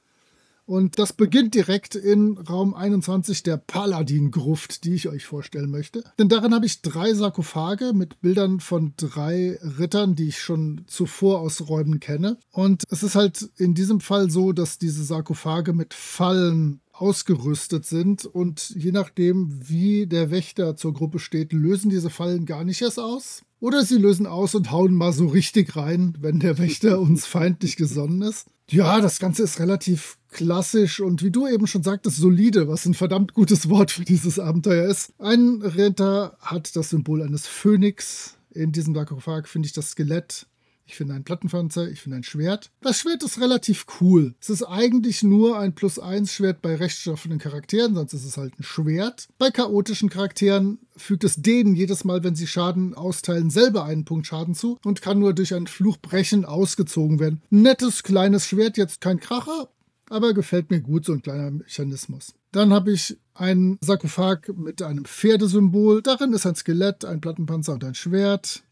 Und 0.69 0.99
das 0.99 1.13
beginnt 1.13 1.55
direkt 1.55 1.95
in 1.95 2.37
Raum 2.37 2.75
21 2.75 3.41
der 3.41 3.57
Paladin-Gruft, 3.57 4.83
die 4.83 4.93
ich 4.93 5.09
euch 5.09 5.25
vorstellen 5.25 5.71
möchte. 5.71 6.03
Denn 6.19 6.29
darin 6.29 6.53
habe 6.53 6.67
ich 6.67 6.83
drei 6.83 7.11
Sarkophage 7.15 7.91
mit 7.95 8.21
Bildern 8.21 8.59
von 8.59 8.93
drei 8.95 9.57
Rittern, 9.79 10.13
die 10.13 10.27
ich 10.27 10.37
schon 10.37 10.83
zuvor 10.85 11.39
aus 11.39 11.69
Räumen 11.69 11.99
kenne. 11.99 12.37
Und 12.51 12.83
es 12.91 13.01
ist 13.01 13.15
halt 13.15 13.49
in 13.57 13.73
diesem 13.73 13.99
Fall 13.99 14.29
so, 14.29 14.51
dass 14.51 14.77
diese 14.77 15.03
Sarkophage 15.03 15.73
mit 15.73 15.95
Fallen 15.95 16.81
ausgerüstet 16.93 17.87
sind 17.87 18.25
und 18.25 18.69
je 18.69 18.91
nachdem, 18.91 19.49
wie 19.67 20.05
der 20.05 20.29
Wächter 20.29 20.75
zur 20.75 20.93
Gruppe 20.93 21.17
steht, 21.17 21.51
lösen 21.51 21.89
diese 21.89 22.11
Fallen 22.11 22.45
gar 22.45 22.63
nicht 22.63 22.83
erst 22.83 22.99
aus. 22.99 23.41
Oder 23.59 23.83
sie 23.83 23.97
lösen 23.97 24.25
aus 24.25 24.55
und 24.55 24.71
hauen 24.71 24.93
mal 24.93 25.11
so 25.11 25.27
richtig 25.27 25.75
rein, 25.75 26.17
wenn 26.19 26.39
der 26.39 26.57
Wächter 26.57 26.99
uns 27.01 27.25
feindlich 27.25 27.75
gesonnen 27.75 28.21
ist. 28.21 28.47
Ja, 28.69 29.01
das 29.01 29.19
Ganze 29.19 29.43
ist 29.43 29.59
relativ 29.59 30.17
klassisch 30.29 30.99
und 30.99 31.23
wie 31.23 31.31
du 31.31 31.47
eben 31.47 31.65
schon 31.65 31.81
sagtest, 31.81 32.17
solide, 32.17 32.67
was 32.67 32.85
ein 32.85 32.93
verdammt 32.93 33.33
gutes 33.33 33.67
Wort 33.67 33.91
für 33.91 34.05
dieses 34.05 34.37
Abenteuer 34.37 34.87
ist. 34.87 35.11
Ein 35.17 35.61
Ritter 35.63 36.37
hat 36.39 36.75
das 36.75 36.91
Symbol 36.91 37.23
eines 37.23 37.47
Phönix. 37.47 38.35
In 38.51 38.71
diesem 38.71 38.93
Sarkophag 38.93 39.47
finde 39.47 39.65
ich 39.65 39.73
das 39.73 39.91
Skelett 39.91 40.45
ich 40.89 40.95
finde 40.95 41.13
ein 41.13 41.23
Plattenpanzer, 41.23 41.87
ich 41.87 42.01
finde 42.01 42.17
ein 42.17 42.23
Schwert. 42.23 42.71
Das 42.81 42.99
Schwert 42.99 43.21
ist 43.21 43.39
relativ 43.39 43.85
cool. 44.01 44.33
Es 44.41 44.49
ist 44.49 44.63
eigentlich 44.63 45.21
nur 45.21 45.59
ein 45.59 45.75
Plus-1-Schwert 45.75 46.63
bei 46.63 46.75
rechtschaffenden 46.75 47.39
Charakteren, 47.39 47.93
sonst 47.93 48.13
ist 48.13 48.25
es 48.25 48.37
halt 48.37 48.59
ein 48.59 48.63
Schwert. 48.63 49.27
Bei 49.37 49.51
chaotischen 49.51 50.09
Charakteren 50.09 50.79
fügt 50.97 51.23
es 51.23 51.35
denen 51.35 51.75
jedes 51.75 52.05
Mal, 52.05 52.23
wenn 52.23 52.35
sie 52.35 52.47
Schaden 52.47 52.95
austeilen, 52.95 53.51
selber 53.51 53.85
einen 53.85 54.03
Punkt 54.03 54.25
Schaden 54.25 54.55
zu 54.55 54.79
und 54.83 55.03
kann 55.03 55.19
nur 55.19 55.33
durch 55.33 55.53
ein 55.53 55.67
Fluchbrechen 55.67 56.43
ausgezogen 56.43 57.19
werden. 57.19 57.43
Nettes 57.51 58.01
kleines 58.01 58.47
Schwert, 58.47 58.75
jetzt 58.75 58.99
kein 58.99 59.19
Kracher, 59.19 59.69
aber 60.09 60.33
gefällt 60.33 60.71
mir 60.71 60.81
gut, 60.81 61.05
so 61.05 61.13
ein 61.13 61.21
kleiner 61.21 61.51
Mechanismus. 61.51 62.33
Dann 62.51 62.73
habe 62.73 62.93
ich 62.93 63.15
einen 63.35 63.77
Sarkophag 63.81 64.49
mit 64.55 64.81
einem 64.81 65.05
Pferdesymbol. 65.05 66.01
Darin 66.01 66.33
ist 66.33 66.47
ein 66.47 66.55
Skelett, 66.55 67.05
ein 67.05 67.21
Plattenpanzer 67.21 67.73
und 67.73 67.83
ein 67.83 67.93
Schwert. 67.93 68.63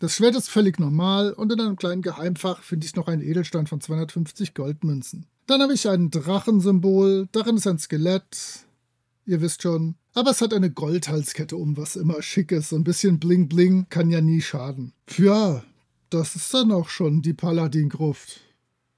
Das 0.00 0.14
Schwert 0.14 0.34
ist 0.34 0.48
völlig 0.48 0.80
normal 0.80 1.34
und 1.34 1.52
in 1.52 1.60
einem 1.60 1.76
kleinen 1.76 2.00
Geheimfach 2.00 2.62
finde 2.62 2.86
ich 2.86 2.96
noch 2.96 3.06
einen 3.06 3.20
Edelstein 3.20 3.66
von 3.66 3.82
250 3.82 4.54
Goldmünzen. 4.54 5.26
Dann 5.46 5.60
habe 5.60 5.74
ich 5.74 5.86
ein 5.86 6.10
Drachensymbol, 6.10 7.28
darin 7.32 7.58
ist 7.58 7.66
ein 7.66 7.78
Skelett, 7.78 8.64
ihr 9.26 9.42
wisst 9.42 9.60
schon. 9.62 9.96
Aber 10.14 10.30
es 10.30 10.40
hat 10.40 10.54
eine 10.54 10.70
Goldhalskette 10.70 11.54
um, 11.54 11.76
was 11.76 11.96
immer 11.96 12.22
schick 12.22 12.50
ist. 12.50 12.72
Ein 12.72 12.82
bisschen 12.82 13.20
Bling 13.20 13.46
Bling 13.46 13.88
kann 13.90 14.10
ja 14.10 14.22
nie 14.22 14.40
schaden. 14.40 14.94
Ja, 15.18 15.62
das 16.08 16.34
ist 16.34 16.52
dann 16.54 16.72
auch 16.72 16.88
schon 16.88 17.20
die 17.20 17.34
Paladin-Gruft. 17.34 18.40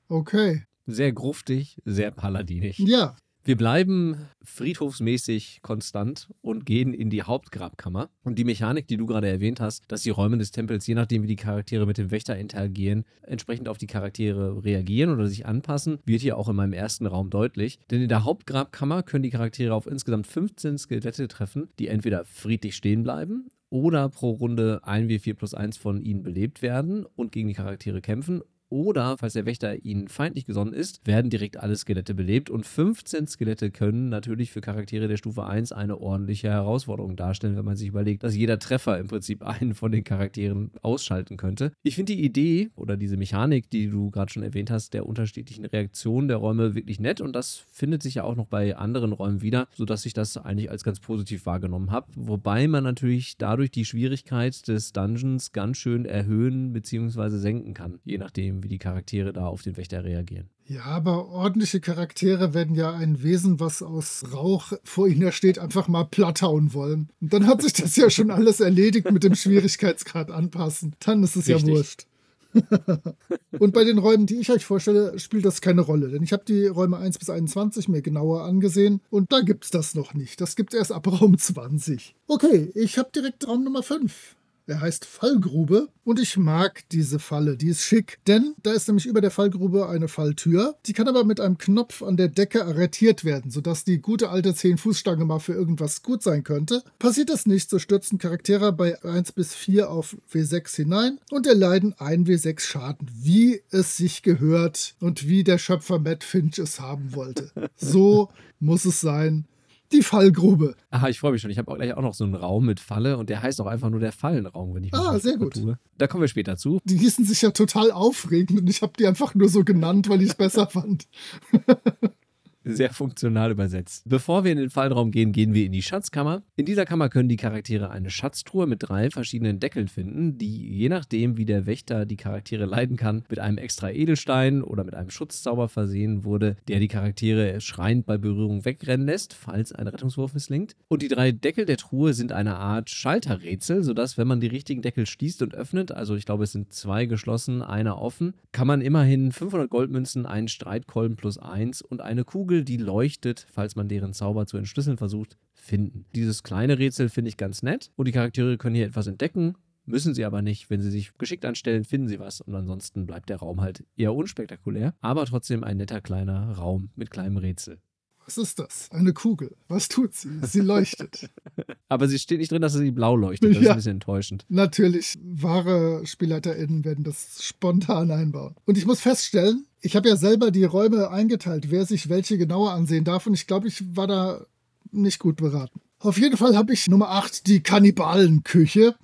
Okay. 0.09 0.67
Sehr 0.87 1.13
gruftig, 1.13 1.79
sehr 1.85 2.13
paladinig. 2.13 2.79
Ja, 2.79 3.17
wir 3.45 3.57
bleiben 3.57 4.29
friedhofsmäßig 4.43 5.61
konstant 5.63 6.29
und 6.43 6.65
gehen 6.65 6.95
in 6.95 7.11
die 7.11 7.23
Hauptgrabkammer. 7.23 8.09
Und 8.23 8.39
die 8.39 8.45
Mechanik, 8.45 8.87
die 8.87 8.97
du 8.97 9.07
gerade 9.07 9.29
erwähnt 9.29 9.61
hast, 9.61 9.85
dass 9.89 10.03
die 10.03 10.11
Räume 10.11 10.39
des 10.39 10.53
Tempels, 10.53 10.87
je 10.87 10.95
nachdem 10.95 11.25
wie 11.25 11.29
die 11.29 11.37
Charaktere 11.37 11.87
mit 11.87 11.99
dem 11.99 12.13
Wächter 12.13 12.39
interagieren, 12.39 13.05
entsprechend 13.23 13.69
auf 13.69 13.79
die 13.79 13.89
Charaktere 13.89 14.65
reagieren 14.65 15.13
oder 15.13 15.27
sich 15.27 15.45
anpassen, 15.45 15.99
wird 16.05 16.21
hier 16.21 16.39
auch 16.39 16.49
in 16.49 16.57
meinem 16.57 16.73
ersten 16.73 17.07
Raum 17.07 17.31
deutlich. 17.31 17.81
Denn 17.91 18.03
in 18.03 18.09
der 18.09 18.25
Hauptgrabkammer 18.25 19.03
können 19.03 19.25
die 19.25 19.31
Charaktere 19.31 19.75
auf 19.75 19.87
insgesamt 19.87 20.29
15 20.29 20.79
Skelette 20.79 21.27
treffen, 21.27 21.69
die 21.79 21.89
entweder 21.89 22.25
friedlich 22.25 22.77
stehen 22.77 23.03
bleiben 23.03 23.49
oder 23.71 24.11
pro 24.11 24.31
Runde 24.31 24.81
1 24.85 25.11
W4 25.11 25.35
plus 25.35 25.55
1 25.55 25.79
von 25.79 26.03
ihnen 26.03 26.23
belebt 26.23 26.61
werden 26.61 27.07
und 27.17 27.33
gegen 27.33 27.49
die 27.49 27.55
Charaktere 27.55 28.03
kämpfen 28.03 28.43
oder, 28.73 29.19
falls 29.19 29.35
der 29.35 29.45
Wächter 29.45 29.85
ihnen 29.85 30.09
feindlich 30.09 30.47
gesonnen 30.47 30.73
ist, 30.73 31.07
werden 31.07 31.31
direkt 31.31 31.59
alle 31.59 31.77
Skelette 31.77 32.15
belebt 32.15 32.49
und 32.49 32.65
15 32.65 33.27
Skelette 33.27 33.71
können 33.71 34.09
natürlich 34.09 34.51
für 34.51 34.63
Charaktere 34.63 35.09
der 35.09 35.19
Stufe 35.19 35.45
1 35.45 35.73
eine 35.73 36.01
ordentliche 36.01 36.49
Herausforderung 36.49 37.15
darstellen, 37.15 37.55
wenn 37.55 37.67
man 37.67 37.77
sich 37.77 37.89
überlegt, 37.89 38.23
dass 38.23 38.35
jeder 38.35 38.59
Treffer 38.59 38.99
im 38.99 39.09
Prinzip 39.09 39.43
einen 39.47 39.75
von 39.75 39.93
den 39.93 40.05
Charakteren 40.05 40.71
ausschalten 40.81 41.37
könnte. 41.37 41.73
Ich 41.83 41.97
finde 41.97 42.15
die 42.15 42.25
Idee 42.25 42.71
oder 42.75 42.97
diese 42.97 43.19
Mechanik, 43.19 43.69
die 43.69 43.91
du 43.91 44.11
gerade 44.11 44.33
schon 44.33 44.43
erwähnt 44.43 44.71
hast, 44.71 44.95
der 44.95 45.05
unterschiedlichen 45.07 45.67
Reaktionen 45.67 46.29
der 46.29 46.39
Räume 46.39 46.75
wirklich 46.75 46.99
nett 46.99 47.21
und 47.21 47.37
das 47.37 47.67
findet 47.71 48.03
sich 48.03 48.15
ja 48.15 48.25
auch 48.25 48.37
noch 48.37 48.47
bei 48.47 48.75
anderen 48.75 49.13
Räumen 49.13 49.43
wieder, 49.43 49.69
sodass 49.75 50.07
ich 50.07 50.15
das 50.15 50.39
eigentlich 50.39 50.71
als 50.71 50.83
ganz 50.83 50.99
positiv 50.99 51.45
wahrgenommen 51.45 51.91
habe. 51.91 52.07
Wobei 52.17 52.67
man 52.69 52.85
natürlich 52.85 53.37
dadurch 53.37 53.71
die 53.71 53.85
Schwierigkeit 53.85 54.67
des 54.67 54.95
Dungeons 54.95 55.53
ganz 55.53 55.77
schön 55.77 56.07
erhöhen 56.07 56.73
bzw. 56.73 57.37
senken 57.37 57.75
kann, 57.75 57.99
je 58.05 58.17
nachdem, 58.17 58.62
wie 58.63 58.69
die 58.69 58.79
Charaktere 58.79 59.33
da 59.33 59.47
auf 59.47 59.63
den 59.63 59.77
Wächter 59.77 60.05
reagieren. 60.05 60.49
Ja, 60.67 60.85
aber 60.85 61.29
ordentliche 61.29 61.81
Charaktere 61.81 62.55
werden 62.55 62.75
ja 62.75 62.93
ein 62.93 63.23
Wesen, 63.23 63.61
was 63.61 63.83
aus 63.83 64.25
Rauch 64.33 64.73
vor 64.85 65.09
ihnen 65.09 65.33
steht, 65.33 65.59
einfach 65.59 65.89
mal 65.89 66.05
platthauen 66.05 66.73
wollen. 66.73 67.11
Und 67.21 67.33
dann 67.33 67.47
hat 67.47 67.63
sich 67.63 67.73
das 67.73 67.97
ja 67.97 68.09
schon 68.11 68.31
alles 68.31 68.61
erledigt 68.61 69.11
mit 69.11 69.25
dem 69.25 69.35
Schwierigkeitsgrad 69.35 70.31
anpassen. 70.31 70.95
Dann 71.01 71.23
ist 71.23 71.37
es 71.37 71.49
Richtig. 71.49 71.67
ja 71.67 71.75
wurscht. 71.75 72.07
und 73.59 73.73
bei 73.73 73.85
den 73.85 73.99
Räumen, 73.99 74.27
die 74.27 74.37
ich 74.37 74.51
euch 74.51 74.65
vorstelle, 74.65 75.19
spielt 75.19 75.45
das 75.45 75.61
keine 75.61 75.81
Rolle. 75.81 76.09
Denn 76.09 76.23
ich 76.23 76.33
habe 76.33 76.45
die 76.47 76.67
Räume 76.67 76.99
1 76.99 77.19
bis 77.19 77.31
21 77.31 77.89
mir 77.89 78.03
genauer 78.03 78.45
angesehen 78.45 79.01
und 79.11 79.33
da 79.33 79.41
gibt 79.41 79.65
es 79.65 79.71
das 79.71 79.95
noch 79.95 80.15
nicht. 80.15 80.41
Das 80.41 80.57
gibt 80.57 80.75
es 80.75 80.79
erst 80.79 80.93
ab 80.93 81.07
Raum 81.07 81.37
20. 81.37 82.15
Okay, 82.27 82.71
ich 82.75 82.99
habe 82.99 83.11
direkt 83.15 83.47
Raum 83.49 83.65
Nummer 83.65 83.83
5. 83.83 84.37
Er 84.67 84.81
heißt 84.81 85.05
Fallgrube 85.05 85.89
und 86.05 86.21
ich 86.21 86.37
mag 86.37 86.89
diese 86.91 87.19
Falle, 87.19 87.57
die 87.57 87.69
ist 87.69 87.83
schick, 87.83 88.19
denn 88.27 88.55
da 88.63 88.73
ist 88.73 88.87
nämlich 88.87 89.07
über 89.07 89.21
der 89.21 89.31
Fallgrube 89.33 89.89
eine 89.89 90.09
Falltür. 90.09 90.77
Die 90.87 90.93
kann 90.93 91.09
aber 91.09 91.25
mit 91.25 91.41
einem 91.41 91.59
Knopf 91.59 92.03
an 92.03 92.17
der 92.17 92.29
Decke 92.29 92.65
arretiert 92.65 93.25
werden, 93.25 93.51
sodass 93.51 93.85
die 93.85 93.99
gute 93.99 94.31
alte 94.31 94.51
10-Fuß-Stange 94.51 95.25
mal 95.25 95.41
für 95.41 95.53
irgendwas 95.53 96.03
gut 96.03 96.23
sein 96.23 96.45
könnte. 96.45 96.83
Passiert 96.99 97.31
das 97.31 97.47
nicht, 97.47 97.71
so 97.71 97.79
stürzen 97.79 98.19
Charaktere 98.19 98.73
bei 98.73 99.03
1 99.03 99.33
bis 99.33 99.55
4 99.55 99.91
auf 99.91 100.17
W6 100.33 100.77
hinein 100.77 101.19
und 101.31 101.47
erleiden 101.47 101.95
1 101.99 102.29
W6 102.29 102.61
Schaden, 102.61 103.11
wie 103.13 103.63
es 103.71 103.97
sich 103.97 104.23
gehört 104.23 104.95
und 105.01 105.27
wie 105.29 105.43
der 105.43 105.59
Schöpfer 105.59 105.99
Matt 105.99 106.23
Finch 106.23 106.59
es 106.59 106.79
haben 106.79 107.15
wollte. 107.15 107.51
So 107.77 108.29
muss 108.61 108.85
es 108.85 109.01
sein 109.01 109.47
die 109.93 110.03
Fallgrube. 110.03 110.75
Aha, 110.91 111.09
ich 111.09 111.21
freue 111.21 111.33
mich 111.33 111.43
schon. 111.43 111.51
Ich 111.51 111.59
habe 111.59 111.71
auch 111.71 111.77
gleich 111.77 111.95
auch 111.95 112.03
noch 112.03 112.15
so 112.15 112.25
einen 112.25 112.35
Raum 112.35 112.67
mit 112.67 112.81
Falle 112.81 113.17
und 113.19 113.29
der 113.31 113.43
heißt 113.43 113.61
auch 113.61 113.67
einfach 113.67 113.91
nur 113.91 114.01
der 114.01 114.13
Fallenraum, 114.13 114.75
wenn 114.75 114.85
ich 114.85 114.95
Ah, 114.95 115.19
sehr 115.19 115.37
gut. 115.37 115.55
Tue. 115.55 115.79
Da 115.99 116.07
kommen 116.07 116.23
wir 116.23 116.29
später 116.29 116.57
zu. 116.57 116.81
Die 116.85 116.97
hießen 116.97 117.25
sich 117.25 117.43
ja 117.43 117.51
total 117.51 117.91
aufregend 117.93 118.61
und 118.61 118.71
ich 118.71 118.83
habe 118.83 118.93
die 118.99 119.07
einfach 119.07 119.35
nur 119.35 119.49
so 119.49 119.65
genannt, 119.65 120.09
weil 120.09 120.23
ich 120.23 120.31
es 120.31 120.35
besser 120.35 120.67
fand. 120.67 121.07
Sehr 122.65 122.93
funktional 122.93 123.51
übersetzt. 123.51 124.05
Bevor 124.09 124.45
wir 124.45 124.53
in 124.53 124.59
den 124.59 124.71
Fallraum 124.71 125.11
gehen, 125.11 125.33
gehen 125.33 125.53
wir 125.55 125.67
in 125.67 125.73
die 125.73 125.83
Schatzkammer. 125.83 126.43
In 126.57 126.65
dieser 126.65 126.85
Kammer 126.85 127.09
können 127.09 127.29
die 127.29 127.37
Charaktere 127.37 127.91
eine 127.91 128.11
Schatztruhe 128.11 128.67
mit 128.67 128.83
drei 128.83 129.11
verschiedenen 129.11 129.59
Deckeln 129.59 129.89
finden, 129.89 130.39
die 130.39 130.69
je 130.77 130.89
nachdem, 130.89 131.37
wie 131.37 131.45
der 131.45 131.67
Wächter 131.67 132.07
die 132.07 132.17
Charaktere 132.17 132.65
leiden 132.65 132.97
kann, 132.97 133.25
mit 133.29 133.41
einem 133.41 133.59
extra 133.59 133.91
Edelstein 133.91 134.63
oder 134.63 134.85
mit 134.85 134.95
einem 134.95 135.11
Schutzzauber 135.11 135.69
versehen 135.69 136.25
wurde, 136.25 136.57
der 136.69 136.79
die 136.79 136.89
Charaktere 136.89 137.61
schreiend 137.61 138.07
bei 138.07 138.17
Berührung 138.17 138.65
wegrennen 138.65 139.07
lässt, 139.07 139.35
falls 139.35 139.73
ein 139.73 139.89
Rettungswurf 139.89 140.35
misslingt. 140.35 140.77
Und 140.89 141.03
die 141.03 141.09
drei 141.09 141.33
Deckel 141.33 141.65
der 141.65 141.79
Truhe 141.79 142.15
sind 142.15 142.33
eine 142.33 142.57
Art 142.57 142.91
Schalterrätsel, 142.91 143.83
sodass, 143.83 144.19
wenn 144.19 144.29
man 144.29 144.41
die 144.41 144.47
richtigen 144.47 144.83
Deckel 144.83 145.07
schließt 145.07 145.43
und 145.43 145.55
öffnet, 145.55 145.91
also 145.91 146.15
ich 146.15 146.27
glaube, 146.27 146.45
es 146.45 146.53
sind 146.53 146.73
zwei 146.73 147.07
geschlossen, 147.07 147.63
einer 147.63 148.01
offen, 148.01 148.35
kann 148.53 148.67
man 148.67 148.81
immerhin 148.81 149.33
500 149.33 149.69
Goldmünzen, 149.69 150.27
einen 150.27 150.49
Streitkolben 150.49 151.17
plus 151.17 151.39
eins 151.39 151.83
und 151.83 152.01
eine 152.01 152.25
Kugel 152.25 152.52
Kugel, 152.53 152.65
die 152.67 152.77
leuchtet, 152.77 153.47
falls 153.51 153.77
man 153.77 153.89
deren 153.89 154.13
Zauber 154.13 154.45
zu 154.45 154.59
entschlüsseln 154.59 154.99
versucht, 154.99 155.39
finden. 155.55 156.05
Dieses 156.15 156.43
kleine 156.43 156.79
Rätsel 156.79 157.09
finde 157.09 157.31
ich 157.31 157.39
ganz 157.39 157.63
nett 157.63 157.91
und 157.97 158.07
die 158.07 158.13
Charaktere 158.13 158.59
können 158.59 158.75
hier 158.75 158.85
etwas 158.85 159.07
entdecken, 159.07 159.55
müssen 159.87 160.13
sie 160.13 160.27
aber 160.27 160.43
nicht. 160.43 160.69
Wenn 160.69 160.83
sie 160.83 160.91
sich 160.91 161.15
geschickt 161.17 161.47
anstellen, 161.47 161.85
finden 161.85 162.09
sie 162.09 162.19
was 162.19 162.43
und 162.43 162.55
ansonsten 162.55 163.07
bleibt 163.07 163.31
der 163.31 163.39
Raum 163.39 163.63
halt 163.63 163.85
eher 163.97 164.15
unspektakulär, 164.15 164.95
aber 165.01 165.25
trotzdem 165.25 165.65
ein 165.65 165.79
netter 165.79 166.03
kleiner 166.03 166.53
Raum 166.53 166.91
mit 166.95 167.11
kleinem 167.11 167.39
Rätsel. 167.39 167.81
Was 168.25 168.39
ist 168.39 168.59
das? 168.59 168.89
Eine 168.91 169.13
Kugel. 169.13 169.57
Was 169.69 169.89
tut 169.89 170.15
sie? 170.15 170.41
Sie 170.43 170.61
leuchtet. 170.61 171.29
Aber 171.89 172.09
sie 172.09 172.19
steht 172.19 172.39
nicht 172.39 172.53
drin, 172.53 172.63
dass 172.63 172.73
sie 172.73 172.91
blau 172.91 173.17
leuchtet. 173.17 173.51
Das 173.51 173.57
ja, 173.57 173.63
ist 173.63 173.71
ein 173.71 173.77
bisschen 173.77 173.93
enttäuschend. 173.93 174.45
Natürlich. 174.49 175.19
Wahre 175.23 176.07
SpielleiterInnen 176.07 176.85
werden 176.85 177.05
das 177.05 177.43
spontan 177.43 178.11
einbauen. 178.11 178.55
Und 178.65 178.79
ich 178.79 178.87
muss 178.87 179.01
feststellen, 179.01 179.67
ich 179.81 179.97
habe 179.97 180.09
ja 180.09 180.17
selber 180.17 180.51
die 180.51 180.65
Räume 180.65 181.11
eingeteilt, 181.11 181.71
wer 181.71 181.85
sich 181.85 182.09
welche 182.09 182.39
genauer 182.39 182.73
ansehen 182.73 183.05
darf. 183.05 183.27
Und 183.27 183.35
ich 183.35 183.47
glaube, 183.47 183.69
ich 183.69 183.97
war 183.97 184.07
da 184.07 184.47
nicht 184.93 185.19
gut 185.19 185.37
beraten. 185.37 185.81
Auf 185.99 186.19
jeden 186.19 186.37
Fall 186.37 186.57
habe 186.57 186.73
ich 186.73 186.89
Nummer 186.89 187.11
8, 187.11 187.47
die 187.47 187.63
Kannibalenküche. 187.63 188.95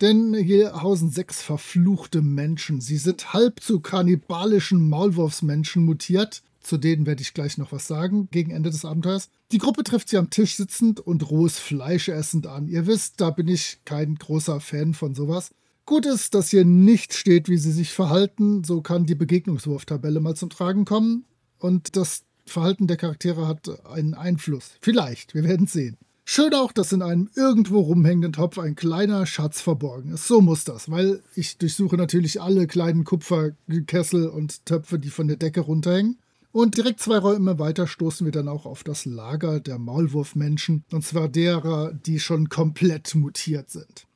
Denn 0.00 0.34
hier 0.34 0.82
hausen 0.82 1.08
sechs 1.10 1.40
verfluchte 1.40 2.20
Menschen. 2.20 2.80
Sie 2.80 2.96
sind 2.96 3.32
halb 3.32 3.60
zu 3.60 3.80
kannibalischen 3.80 4.88
Maulwurfsmenschen 4.88 5.84
mutiert 5.84 6.42
zu 6.64 6.78
denen 6.78 7.06
werde 7.06 7.22
ich 7.22 7.34
gleich 7.34 7.58
noch 7.58 7.72
was 7.72 7.86
sagen, 7.86 8.28
gegen 8.30 8.50
Ende 8.50 8.70
des 8.70 8.84
Abenteuers. 8.84 9.28
Die 9.52 9.58
Gruppe 9.58 9.84
trifft 9.84 10.08
sie 10.08 10.18
am 10.18 10.30
Tisch 10.30 10.56
sitzend 10.56 11.00
und 11.00 11.30
rohes 11.30 11.58
Fleisch 11.58 12.08
essend 12.08 12.46
an. 12.46 12.68
Ihr 12.68 12.86
wisst, 12.86 13.20
da 13.20 13.30
bin 13.30 13.48
ich 13.48 13.78
kein 13.84 14.16
großer 14.16 14.60
Fan 14.60 14.94
von 14.94 15.14
sowas. 15.14 15.50
Gut 15.86 16.06
ist, 16.06 16.34
dass 16.34 16.48
hier 16.48 16.64
nicht 16.64 17.12
steht, 17.12 17.48
wie 17.48 17.58
sie 17.58 17.72
sich 17.72 17.90
verhalten, 17.92 18.64
so 18.64 18.80
kann 18.80 19.04
die 19.04 19.14
Begegnungswurftabelle 19.14 20.20
mal 20.20 20.34
zum 20.34 20.48
Tragen 20.48 20.86
kommen. 20.86 21.24
Und 21.58 21.96
das 21.96 22.22
Verhalten 22.46 22.86
der 22.86 22.96
Charaktere 22.96 23.46
hat 23.46 23.86
einen 23.86 24.14
Einfluss. 24.14 24.72
Vielleicht, 24.80 25.34
wir 25.34 25.44
werden 25.44 25.66
sehen. 25.66 25.98
Schön 26.26 26.54
auch, 26.54 26.72
dass 26.72 26.92
in 26.92 27.02
einem 27.02 27.28
irgendwo 27.34 27.80
rumhängenden 27.80 28.32
Topf 28.32 28.58
ein 28.58 28.76
kleiner 28.76 29.26
Schatz 29.26 29.60
verborgen 29.60 30.12
ist. 30.12 30.26
So 30.26 30.40
muss 30.40 30.64
das, 30.64 30.90
weil 30.90 31.22
ich 31.34 31.58
durchsuche 31.58 31.96
natürlich 31.96 32.40
alle 32.40 32.66
kleinen 32.66 33.04
Kupferkessel 33.04 34.28
und 34.28 34.64
Töpfe, 34.64 34.98
die 34.98 35.10
von 35.10 35.28
der 35.28 35.36
Decke 35.36 35.60
runterhängen. 35.60 36.18
Und 36.54 36.76
direkt 36.76 37.00
zwei 37.00 37.18
Räume 37.18 37.58
weiter 37.58 37.88
stoßen 37.88 38.24
wir 38.24 38.30
dann 38.30 38.46
auch 38.46 38.64
auf 38.64 38.84
das 38.84 39.06
Lager 39.06 39.58
der 39.58 39.76
Maulwurfmenschen, 39.80 40.84
und 40.92 41.02
zwar 41.02 41.28
derer, 41.28 41.92
die 41.92 42.20
schon 42.20 42.48
komplett 42.48 43.16
mutiert 43.16 43.70
sind. 43.70 44.06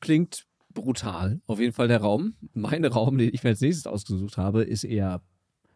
Klingt 0.00 0.46
brutal. 0.72 1.42
Auf 1.46 1.60
jeden 1.60 1.74
Fall 1.74 1.88
der 1.88 2.00
Raum. 2.00 2.36
Mein 2.54 2.86
Raum, 2.86 3.18
den 3.18 3.34
ich 3.34 3.44
mir 3.44 3.50
als 3.50 3.60
nächstes 3.60 3.86
ausgesucht 3.86 4.38
habe, 4.38 4.62
ist 4.62 4.82
eher 4.82 5.20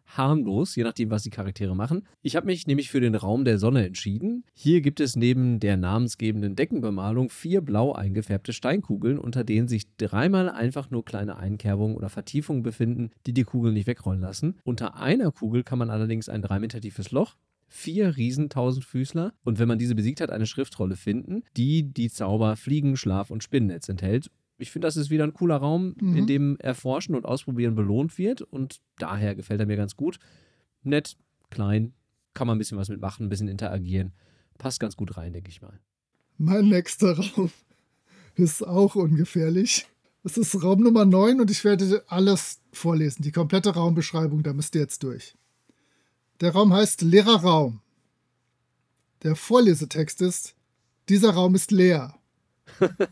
harmlos, 0.05 0.75
je 0.75 0.83
nachdem, 0.83 1.09
was 1.09 1.23
die 1.23 1.29
Charaktere 1.29 1.75
machen. 1.75 2.07
Ich 2.21 2.35
habe 2.35 2.45
mich 2.45 2.67
nämlich 2.67 2.89
für 2.89 3.01
den 3.01 3.15
Raum 3.15 3.45
der 3.45 3.57
Sonne 3.57 3.85
entschieden. 3.85 4.43
Hier 4.53 4.81
gibt 4.81 4.99
es 4.99 5.15
neben 5.15 5.59
der 5.59 5.77
namensgebenden 5.77 6.55
Deckenbemalung 6.55 7.29
vier 7.29 7.61
blau 7.61 7.93
eingefärbte 7.93 8.53
Steinkugeln, 8.53 9.17
unter 9.17 9.43
denen 9.43 9.67
sich 9.67 9.95
dreimal 9.97 10.49
einfach 10.49 10.89
nur 10.91 11.05
kleine 11.05 11.37
Einkerbungen 11.37 11.95
oder 11.97 12.09
Vertiefungen 12.09 12.63
befinden, 12.63 13.11
die 13.25 13.33
die 13.33 13.43
Kugeln 13.43 13.73
nicht 13.73 13.87
wegrollen 13.87 14.21
lassen. 14.21 14.59
Unter 14.63 14.97
einer 14.97 15.31
Kugel 15.31 15.63
kann 15.63 15.79
man 15.79 15.89
allerdings 15.89 16.29
ein 16.29 16.41
drei 16.41 16.59
Meter 16.59 16.81
tiefes 16.81 17.11
Loch 17.11 17.35
vier 17.73 18.17
Riesentausendfüßler 18.17 19.33
und 19.43 19.57
wenn 19.57 19.67
man 19.67 19.79
diese 19.79 19.95
besiegt 19.95 20.21
hat, 20.21 20.29
eine 20.29 20.45
Schriftrolle 20.45 20.95
finden, 20.95 21.43
die 21.57 21.91
die 21.91 22.09
Zauber 22.09 22.55
Fliegen, 22.55 22.95
Schlaf 22.95 23.31
und 23.31 23.43
Spinnennetz 23.43 23.89
enthält 23.89 24.29
ich 24.63 24.71
finde, 24.71 24.87
das 24.87 24.97
ist 24.97 25.09
wieder 25.09 25.25
ein 25.25 25.33
cooler 25.33 25.57
Raum, 25.57 25.95
mhm. 25.99 26.15
in 26.15 26.27
dem 26.27 26.57
Erforschen 26.57 27.15
und 27.15 27.25
Ausprobieren 27.25 27.75
belohnt 27.75 28.17
wird. 28.17 28.41
Und 28.41 28.81
daher 28.97 29.35
gefällt 29.35 29.59
er 29.59 29.65
mir 29.65 29.75
ganz 29.75 29.95
gut. 29.95 30.19
Nett, 30.81 31.17
klein, 31.49 31.93
kann 32.33 32.47
man 32.47 32.55
ein 32.55 32.59
bisschen 32.59 32.77
was 32.77 32.89
mitmachen, 32.89 33.25
ein 33.25 33.29
bisschen 33.29 33.49
interagieren. 33.49 34.13
Passt 34.57 34.79
ganz 34.79 34.95
gut 34.95 35.17
rein, 35.17 35.33
denke 35.33 35.49
ich 35.49 35.61
mal. 35.61 35.79
Mein 36.37 36.69
nächster 36.69 37.17
Raum 37.17 37.51
ist 38.35 38.65
auch 38.65 38.95
ungefährlich. 38.95 39.85
Es 40.23 40.37
ist 40.37 40.63
Raum 40.63 40.81
Nummer 40.81 41.03
9 41.03 41.41
und 41.41 41.51
ich 41.51 41.65
werde 41.65 42.03
alles 42.07 42.61
vorlesen. 42.71 43.21
Die 43.23 43.33
komplette 43.33 43.71
Raumbeschreibung, 43.71 44.41
da 44.41 44.53
müsst 44.53 44.75
ihr 44.75 44.81
jetzt 44.81 45.03
durch. 45.03 45.35
Der 46.39 46.51
Raum 46.51 46.73
heißt 46.73 47.01
leerer 47.01 47.41
Raum. 47.41 47.81
Der 49.23 49.35
Vorlesetext 49.35 50.21
ist: 50.21 50.55
Dieser 51.09 51.31
Raum 51.31 51.55
ist 51.55 51.71
leer. 51.71 52.15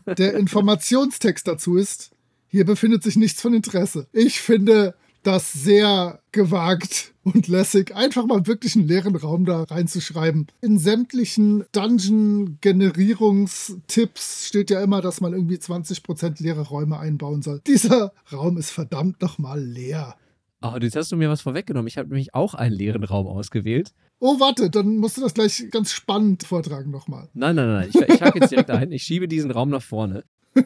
Der 0.06 0.34
Informationstext 0.34 1.46
dazu 1.46 1.76
ist, 1.76 2.10
hier 2.48 2.64
befindet 2.64 3.02
sich 3.02 3.16
nichts 3.16 3.40
von 3.40 3.54
Interesse. 3.54 4.06
Ich 4.12 4.40
finde 4.40 4.94
das 5.22 5.52
sehr 5.52 6.20
gewagt 6.32 7.12
und 7.22 7.46
lässig, 7.48 7.94
einfach 7.94 8.26
mal 8.26 8.46
wirklich 8.46 8.74
einen 8.74 8.88
leeren 8.88 9.16
Raum 9.16 9.44
da 9.44 9.62
reinzuschreiben. 9.62 10.46
In 10.60 10.78
sämtlichen 10.78 11.64
Dungeon-Generierungstipps 11.72 14.48
steht 14.48 14.70
ja 14.70 14.82
immer, 14.82 15.00
dass 15.00 15.20
man 15.20 15.32
irgendwie 15.32 15.56
20% 15.56 16.42
leere 16.42 16.62
Räume 16.62 16.98
einbauen 16.98 17.42
soll. 17.42 17.60
Dieser 17.66 18.12
Raum 18.32 18.58
ist 18.58 18.70
verdammt 18.70 19.22
nochmal 19.22 19.62
leer. 19.62 20.16
Oh, 20.62 20.76
jetzt 20.80 20.96
hast 20.96 21.10
du 21.10 21.16
mir 21.16 21.28
was 21.28 21.42
vorweggenommen. 21.42 21.88
Ich 21.88 21.98
habe 21.98 22.08
nämlich 22.08 22.34
auch 22.34 22.54
einen 22.54 22.74
leeren 22.74 23.02
Raum 23.02 23.26
ausgewählt. 23.26 23.92
Oh, 24.24 24.38
warte, 24.38 24.70
dann 24.70 24.98
musst 24.98 25.16
du 25.16 25.20
das 25.20 25.34
gleich 25.34 25.68
ganz 25.72 25.90
spannend 25.90 26.44
vortragen 26.44 26.92
nochmal. 26.92 27.28
Nein, 27.34 27.56
nein, 27.56 27.66
nein. 27.66 27.88
Ich, 27.92 28.00
ich 28.00 28.22
hake 28.22 28.38
jetzt 28.38 28.52
direkt 28.52 28.70
ein. 28.70 28.92
Ich 28.92 29.02
schiebe 29.02 29.26
diesen 29.26 29.50
Raum 29.50 29.68
nach 29.68 29.82
vorne. 29.82 30.22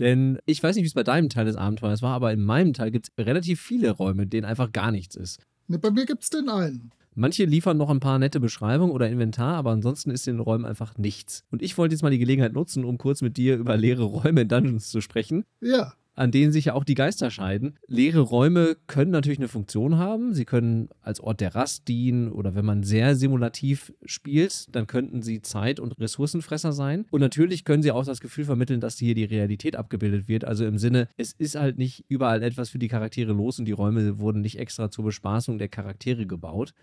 Denn 0.00 0.36
ich 0.46 0.60
weiß 0.60 0.74
nicht, 0.74 0.82
wie 0.82 0.88
es 0.88 0.94
bei 0.94 1.04
deinem 1.04 1.28
Teil 1.28 1.44
des 1.44 1.54
Abenteuers 1.54 2.02
war, 2.02 2.12
aber 2.12 2.32
in 2.32 2.42
meinem 2.42 2.72
Teil 2.72 2.90
gibt 2.90 3.06
es 3.06 3.24
relativ 3.24 3.60
viele 3.60 3.92
Räume, 3.92 4.24
in 4.24 4.30
denen 4.30 4.46
einfach 4.46 4.72
gar 4.72 4.90
nichts 4.90 5.14
ist. 5.14 5.38
Ne, 5.68 5.78
bei 5.78 5.92
mir 5.92 6.06
gibt 6.06 6.24
es 6.24 6.30
den 6.30 6.48
einen. 6.48 6.90
Manche 7.14 7.44
liefern 7.44 7.76
noch 7.76 7.88
ein 7.88 8.00
paar 8.00 8.18
nette 8.18 8.40
Beschreibungen 8.40 8.90
oder 8.92 9.08
Inventar, 9.08 9.54
aber 9.54 9.70
ansonsten 9.70 10.10
ist 10.10 10.26
in 10.26 10.34
den 10.34 10.40
Räumen 10.40 10.64
einfach 10.64 10.98
nichts. 10.98 11.44
Und 11.52 11.62
ich 11.62 11.78
wollte 11.78 11.94
jetzt 11.94 12.02
mal 12.02 12.10
die 12.10 12.18
Gelegenheit 12.18 12.52
nutzen, 12.52 12.84
um 12.84 12.98
kurz 12.98 13.22
mit 13.22 13.36
dir 13.36 13.58
über 13.58 13.76
leere 13.76 14.02
Räume 14.02 14.40
in 14.40 14.48
Dungeons 14.48 14.90
zu 14.90 15.00
sprechen. 15.00 15.44
Ja. 15.60 15.92
An 16.20 16.30
denen 16.30 16.52
sich 16.52 16.66
ja 16.66 16.74
auch 16.74 16.84
die 16.84 16.94
Geister 16.94 17.30
scheiden. 17.30 17.78
Leere 17.86 18.20
Räume 18.20 18.76
können 18.86 19.10
natürlich 19.10 19.38
eine 19.38 19.48
Funktion 19.48 19.96
haben. 19.96 20.34
Sie 20.34 20.44
können 20.44 20.90
als 21.00 21.18
Ort 21.18 21.40
der 21.40 21.54
Rast 21.54 21.88
dienen 21.88 22.30
oder 22.30 22.54
wenn 22.54 22.66
man 22.66 22.82
sehr 22.82 23.16
simulativ 23.16 23.94
spielt, 24.04 24.66
dann 24.76 24.86
könnten 24.86 25.22
sie 25.22 25.40
Zeit- 25.40 25.80
und 25.80 25.98
Ressourcenfresser 25.98 26.72
sein. 26.72 27.06
Und 27.10 27.22
natürlich 27.22 27.64
können 27.64 27.82
sie 27.82 27.90
auch 27.90 28.04
das 28.04 28.20
Gefühl 28.20 28.44
vermitteln, 28.44 28.80
dass 28.80 28.98
hier 28.98 29.14
die 29.14 29.24
Realität 29.24 29.76
abgebildet 29.76 30.28
wird. 30.28 30.44
Also 30.44 30.66
im 30.66 30.76
Sinne, 30.76 31.08
es 31.16 31.32
ist 31.32 31.54
halt 31.54 31.78
nicht 31.78 32.04
überall 32.08 32.42
etwas 32.42 32.68
für 32.68 32.78
die 32.78 32.88
Charaktere 32.88 33.32
los 33.32 33.58
und 33.58 33.64
die 33.64 33.72
Räume 33.72 34.18
wurden 34.18 34.42
nicht 34.42 34.58
extra 34.58 34.90
zur 34.90 35.06
Bespaßung 35.06 35.56
der 35.56 35.68
Charaktere 35.68 36.26
gebaut. 36.26 36.74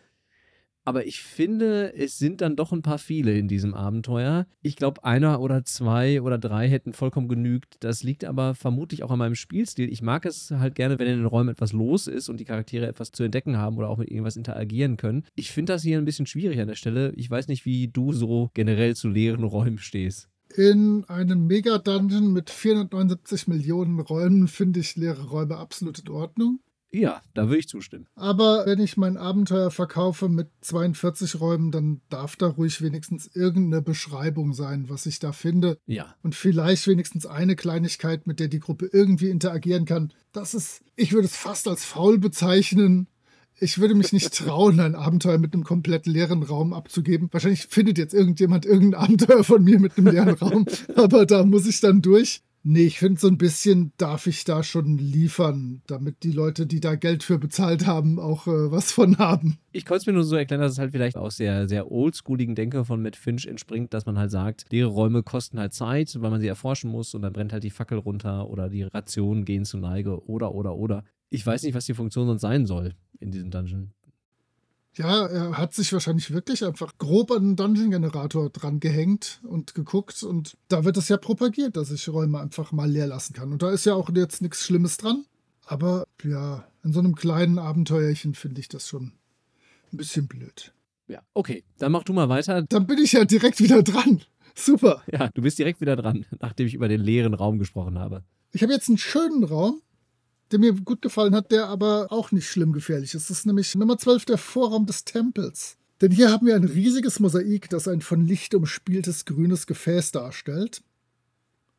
Aber 0.88 1.06
ich 1.06 1.20
finde, 1.20 1.94
es 1.98 2.18
sind 2.18 2.40
dann 2.40 2.56
doch 2.56 2.72
ein 2.72 2.82
paar 2.82 2.98
viele 2.98 3.38
in 3.38 3.50
diesem 3.50 3.74
Abenteuer. 3.74 4.48
Ich 4.62 4.78
glaube, 4.78 5.04
einer 5.04 5.42
oder 5.42 5.66
zwei 5.66 6.22
oder 6.22 6.38
drei 6.38 6.70
hätten 6.70 6.94
vollkommen 6.94 7.28
genügt. 7.28 7.76
Das 7.82 8.04
liegt 8.04 8.24
aber 8.24 8.56
vermutlich 8.56 9.04
auch 9.04 9.12
an 9.12 9.20
meinem 9.20 9.36
Spielstil. 9.36 9.92
Ich 9.92 10.02
mag 10.02 10.26
es 10.26 10.50
halt 10.50 10.76
gerne, 10.76 10.98
wenn 10.98 11.08
in 11.08 11.18
den 11.18 11.26
Räumen 11.26 11.50
etwas 11.50 11.74
los 11.74 12.08
ist 12.08 12.30
und 12.30 12.40
die 12.40 12.46
Charaktere 12.46 12.88
etwas 12.88 13.12
zu 13.12 13.24
entdecken 13.24 13.58
haben 13.58 13.76
oder 13.76 13.90
auch 13.90 13.98
mit 13.98 14.10
irgendwas 14.10 14.38
interagieren 14.38 14.96
können. 14.96 15.26
Ich 15.36 15.52
finde 15.52 15.74
das 15.74 15.84
hier 15.84 15.98
ein 15.98 16.06
bisschen 16.06 16.26
schwierig 16.26 16.58
an 16.62 16.70
der 16.70 16.76
Stelle. 16.76 17.12
Ich 17.18 17.30
weiß 17.30 17.50
nicht, 17.50 17.66
wie 17.66 17.90
du 17.90 18.14
so 18.14 18.50
generell 18.54 18.96
zu 18.96 19.10
leeren 19.10 19.44
Räumen 19.44 19.80
stehst. 19.80 20.30
In 20.56 21.04
einem 21.10 21.48
Mega-Dungeon 21.48 22.32
mit 22.32 22.50
479 22.50 23.50
Millionen 23.50 24.00
Räumen 24.00 24.48
finde 24.48 24.80
ich 24.80 24.96
leere 24.96 25.28
Räume 25.28 25.58
absolut 25.58 26.00
in 26.00 26.08
Ordnung. 26.08 26.62
Ja, 26.98 27.22
da 27.34 27.48
würde 27.48 27.60
ich 27.60 27.68
zustimmen. 27.68 28.08
Aber 28.16 28.66
wenn 28.66 28.80
ich 28.80 28.98
mein 28.98 29.18
Abenteuer 29.18 29.72
verkaufe 29.72 30.30
mit 30.30 30.50
42 30.62 31.40
Räumen, 31.40 31.72
dann 31.72 32.02
darf 32.10 32.36
da 32.36 32.48
ruhig 32.48 32.82
wenigstens 32.82 33.28
irgendeine 33.36 33.82
Beschreibung 33.82 34.54
sein, 34.54 34.90
was 34.90 35.06
ich 35.06 35.20
da 35.20 35.32
finde. 35.32 35.78
Ja. 35.86 36.16
Und 36.24 36.36
vielleicht 36.36 36.88
wenigstens 36.88 37.26
eine 37.26 37.56
Kleinigkeit, 37.56 38.26
mit 38.26 38.40
der 38.40 38.48
die 38.48 38.60
Gruppe 38.60 38.90
irgendwie 38.92 39.30
interagieren 39.30 39.86
kann. 39.86 40.12
Das 40.32 40.54
ist, 40.54 40.82
ich 40.96 41.14
würde 41.14 41.28
es 41.28 41.36
fast 41.36 41.68
als 41.68 41.86
faul 41.86 42.18
bezeichnen. 42.18 43.08
Ich 43.60 43.80
würde 43.80 43.96
mich 43.96 44.14
nicht 44.14 44.34
trauen, 44.34 44.80
ein 44.80 44.96
Abenteuer 44.96 45.40
mit 45.40 45.54
einem 45.54 45.64
komplett 45.64 46.06
leeren 46.06 46.44
Raum 46.44 46.74
abzugeben. 46.74 47.30
Wahrscheinlich 47.32 47.68
findet 47.68 47.98
jetzt 47.98 48.14
irgendjemand 48.14 48.66
irgendein 48.66 49.02
Abenteuer 49.02 49.44
von 49.44 49.64
mir 49.64 49.80
mit 49.80 49.98
einem 49.98 50.08
leeren 50.08 50.36
Raum, 50.36 50.66
aber 50.96 51.26
da 51.26 51.44
muss 51.44 51.66
ich 51.66 51.80
dann 51.80 52.02
durch. 52.02 52.42
Nee, 52.70 52.82
ich 52.82 53.00
finde, 53.00 53.18
so 53.18 53.30
ein 53.30 53.38
bisschen 53.38 53.94
darf 53.96 54.28
ich 54.28 54.44
da 54.44 54.62
schon 54.62 54.98
liefern, 54.98 55.82
damit 55.88 56.24
die 56.24 56.34
Leute, 56.34 56.68
die 56.68 56.82
da 56.82 56.96
Geld 56.96 57.24
für 57.24 57.40
bezahlt 57.40 57.88
haben, 57.88 58.20
auch 58.20 58.46
äh, 58.46 58.70
was 58.70 58.92
von 58.92 59.18
haben. 59.20 59.58
Ich 59.72 59.86
konnte 59.86 60.02
es 60.02 60.06
mir 60.06 60.12
nur 60.12 60.26
so 60.26 60.36
erklären, 60.36 60.60
dass 60.60 60.74
es 60.74 60.78
halt 60.78 60.92
vielleicht 60.92 61.16
aus 61.16 61.38
der 61.38 61.70
sehr 61.70 61.90
oldschooligen 61.90 62.56
Denke 62.56 62.84
von 62.84 63.02
Matt 63.02 63.16
Finch 63.16 63.46
entspringt, 63.46 63.94
dass 63.94 64.06
man 64.06 64.18
halt 64.18 64.32
sagt, 64.32 64.66
leere 64.70 64.90
Räume 64.90 65.24
kosten 65.24 65.60
halt 65.60 65.74
Zeit, 65.74 66.14
weil 66.20 66.30
man 66.30 66.42
sie 66.42 66.48
erforschen 66.48 66.92
muss 66.92 67.16
und 67.16 67.22
dann 67.22 67.32
brennt 67.32 67.54
halt 67.54 67.64
die 67.64 67.70
Fackel 67.70 68.00
runter 68.00 68.50
oder 68.50 68.68
die 68.68 68.84
Rationen 68.84 69.46
gehen 69.46 69.64
zu 69.64 69.78
Neige 69.78 70.28
oder, 70.28 70.54
oder, 70.54 70.76
oder. 70.76 71.06
Ich 71.30 71.48
weiß 71.48 71.64
nicht, 71.64 71.74
was 71.74 71.86
die 71.86 71.94
Funktion 71.94 72.28
sonst 72.28 72.42
sein 72.42 72.66
soll 72.66 72.96
in 73.22 73.32
diesem 73.32 73.50
Dungeon. 73.50 73.94
Ja, 74.98 75.28
er 75.28 75.58
hat 75.58 75.76
sich 75.76 75.94
wahrscheinlich 75.94 76.32
wirklich 76.32 76.66
einfach 76.66 76.98
grob 76.98 77.32
an 77.32 77.38
einen 77.38 77.56
Dungeon-Generator 77.56 78.50
dran 78.50 78.80
gehängt 78.80 79.40
und 79.44 79.76
geguckt. 79.76 80.24
Und 80.24 80.58
da 80.70 80.86
wird 80.86 80.98
es 80.98 81.08
ja 81.08 81.18
propagiert, 81.18 81.78
dass 81.78 81.92
ich 81.92 82.10
Räume 82.10 82.40
einfach 82.40 82.72
mal 82.72 82.90
leer 82.90 83.08
lassen 83.08 83.34
kann. 83.34 83.52
Und 83.52 83.62
da 83.62 83.70
ist 83.70 83.86
ja 83.86 83.94
auch 83.94 84.10
jetzt 84.16 84.42
nichts 84.42 84.66
Schlimmes 84.66 84.98
dran. 84.98 85.26
Aber 85.66 86.06
ja, 86.24 86.66
in 86.84 86.94
so 86.94 87.00
einem 87.00 87.16
kleinen 87.16 87.60
Abenteuerchen 87.60 88.34
finde 88.34 88.60
ich 88.60 88.70
das 88.70 88.88
schon 88.88 89.12
ein 89.92 89.98
bisschen 89.98 90.28
blöd. 90.28 90.74
Ja, 91.08 91.22
okay, 91.34 91.64
dann 91.78 91.92
mach 91.92 92.04
du 92.04 92.14
mal 92.14 92.30
weiter. 92.30 92.64
Dann 92.64 92.88
bin 92.88 92.98
ich 92.98 93.12
ja 93.14 93.26
direkt 93.26 93.60
wieder 93.60 93.84
dran. 93.84 94.24
Super. 94.56 95.04
Ja, 95.12 95.30
du 95.34 95.42
bist 95.42 95.60
direkt 95.60 95.80
wieder 95.80 95.96
dran, 95.96 96.26
nachdem 96.40 96.66
ich 96.66 96.74
über 96.74 96.88
den 96.88 97.02
leeren 97.02 97.36
Raum 97.36 97.60
gesprochen 97.60 98.00
habe. 98.00 98.24
Ich 98.52 98.64
habe 98.64 98.74
jetzt 98.74 98.88
einen 98.90 98.98
schönen 98.98 99.44
Raum, 99.44 99.82
der 100.52 100.60
mir 100.60 100.74
gut 100.74 101.02
gefallen 101.02 101.36
hat, 101.36 101.52
der 101.52 101.68
aber 101.68 102.12
auch 102.12 102.32
nicht 102.32 102.48
schlimm 102.48 102.74
gefährlich 102.74 103.14
ist. 103.14 103.30
Das 103.30 103.40
ist 103.40 103.46
nämlich 103.46 103.76
Nummer 103.76 103.98
12, 103.98 104.26
der 104.26 104.38
Vorraum 104.38 104.86
des 104.86 105.06
Tempels. 105.06 105.78
Denn 106.02 106.12
hier 106.12 106.32
haben 106.32 106.46
wir 106.46 106.56
ein 106.56 106.64
riesiges 106.64 107.20
Mosaik, 107.20 107.70
das 107.70 107.88
ein 107.88 108.02
von 108.02 108.26
Licht 108.26 108.54
umspieltes 108.54 109.26
grünes 109.26 109.66
Gefäß 109.66 110.12
darstellt. 110.12 110.84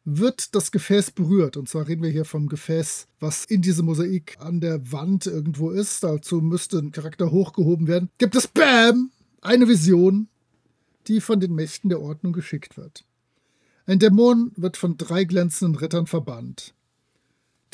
Wird 0.04 0.54
das 0.54 0.72
Gefäß 0.72 1.10
berührt, 1.10 1.56
und 1.56 1.68
zwar 1.68 1.86
reden 1.86 2.02
wir 2.02 2.10
hier 2.10 2.24
vom 2.24 2.48
Gefäß, 2.48 3.06
was 3.20 3.44
in 3.44 3.62
diesem 3.62 3.86
Mosaik 3.86 4.36
an 4.40 4.60
der 4.60 4.90
Wand 4.90 5.26
irgendwo 5.26 5.70
ist, 5.70 6.02
dazu 6.02 6.40
müsste 6.40 6.78
ein 6.78 6.92
Charakter 6.92 7.30
hochgehoben 7.30 7.86
werden, 7.86 8.08
gibt 8.18 8.34
es 8.34 8.48
BAM! 8.48 9.10
Eine 9.40 9.68
Vision, 9.68 10.28
die 11.06 11.20
von 11.20 11.40
den 11.40 11.54
Mächten 11.54 11.90
der 11.90 12.00
Ordnung 12.00 12.32
geschickt 12.32 12.76
wird. 12.76 13.04
Ein 13.86 13.98
Dämon 13.98 14.52
wird 14.56 14.76
von 14.76 14.96
drei 14.96 15.24
glänzenden 15.24 15.74
Rittern 15.74 16.06
verbannt. 16.06 16.74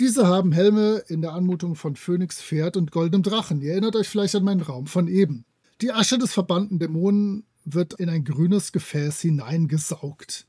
Diese 0.01 0.27
haben 0.27 0.51
Helme 0.51 1.05
in 1.07 1.23
der 1.23 1.35
Anmutung 1.35 1.77
von 1.77 1.95
Phönix, 1.95 2.43
Pferd 2.43 2.77
und 2.77 2.91
goldenem 2.91 3.23
Drachen. 3.23 3.61
Ihr 3.61 3.73
erinnert 3.73 3.95
euch 3.95 4.09
vielleicht 4.09 4.35
an 4.35 4.43
meinen 4.43 4.61
Raum 4.61 4.89
von 4.89 5.07
eben. 5.07 5.45
Die 5.81 5.93
Asche 5.93 6.19
des 6.19 6.33
verbannten 6.33 6.81
Dämonen 6.81 7.45
wird 7.65 7.95
in 7.95 8.09
ein 8.09 8.25
grünes 8.25 8.73
Gefäß 8.73 9.21
hineingesaugt. 9.21 10.47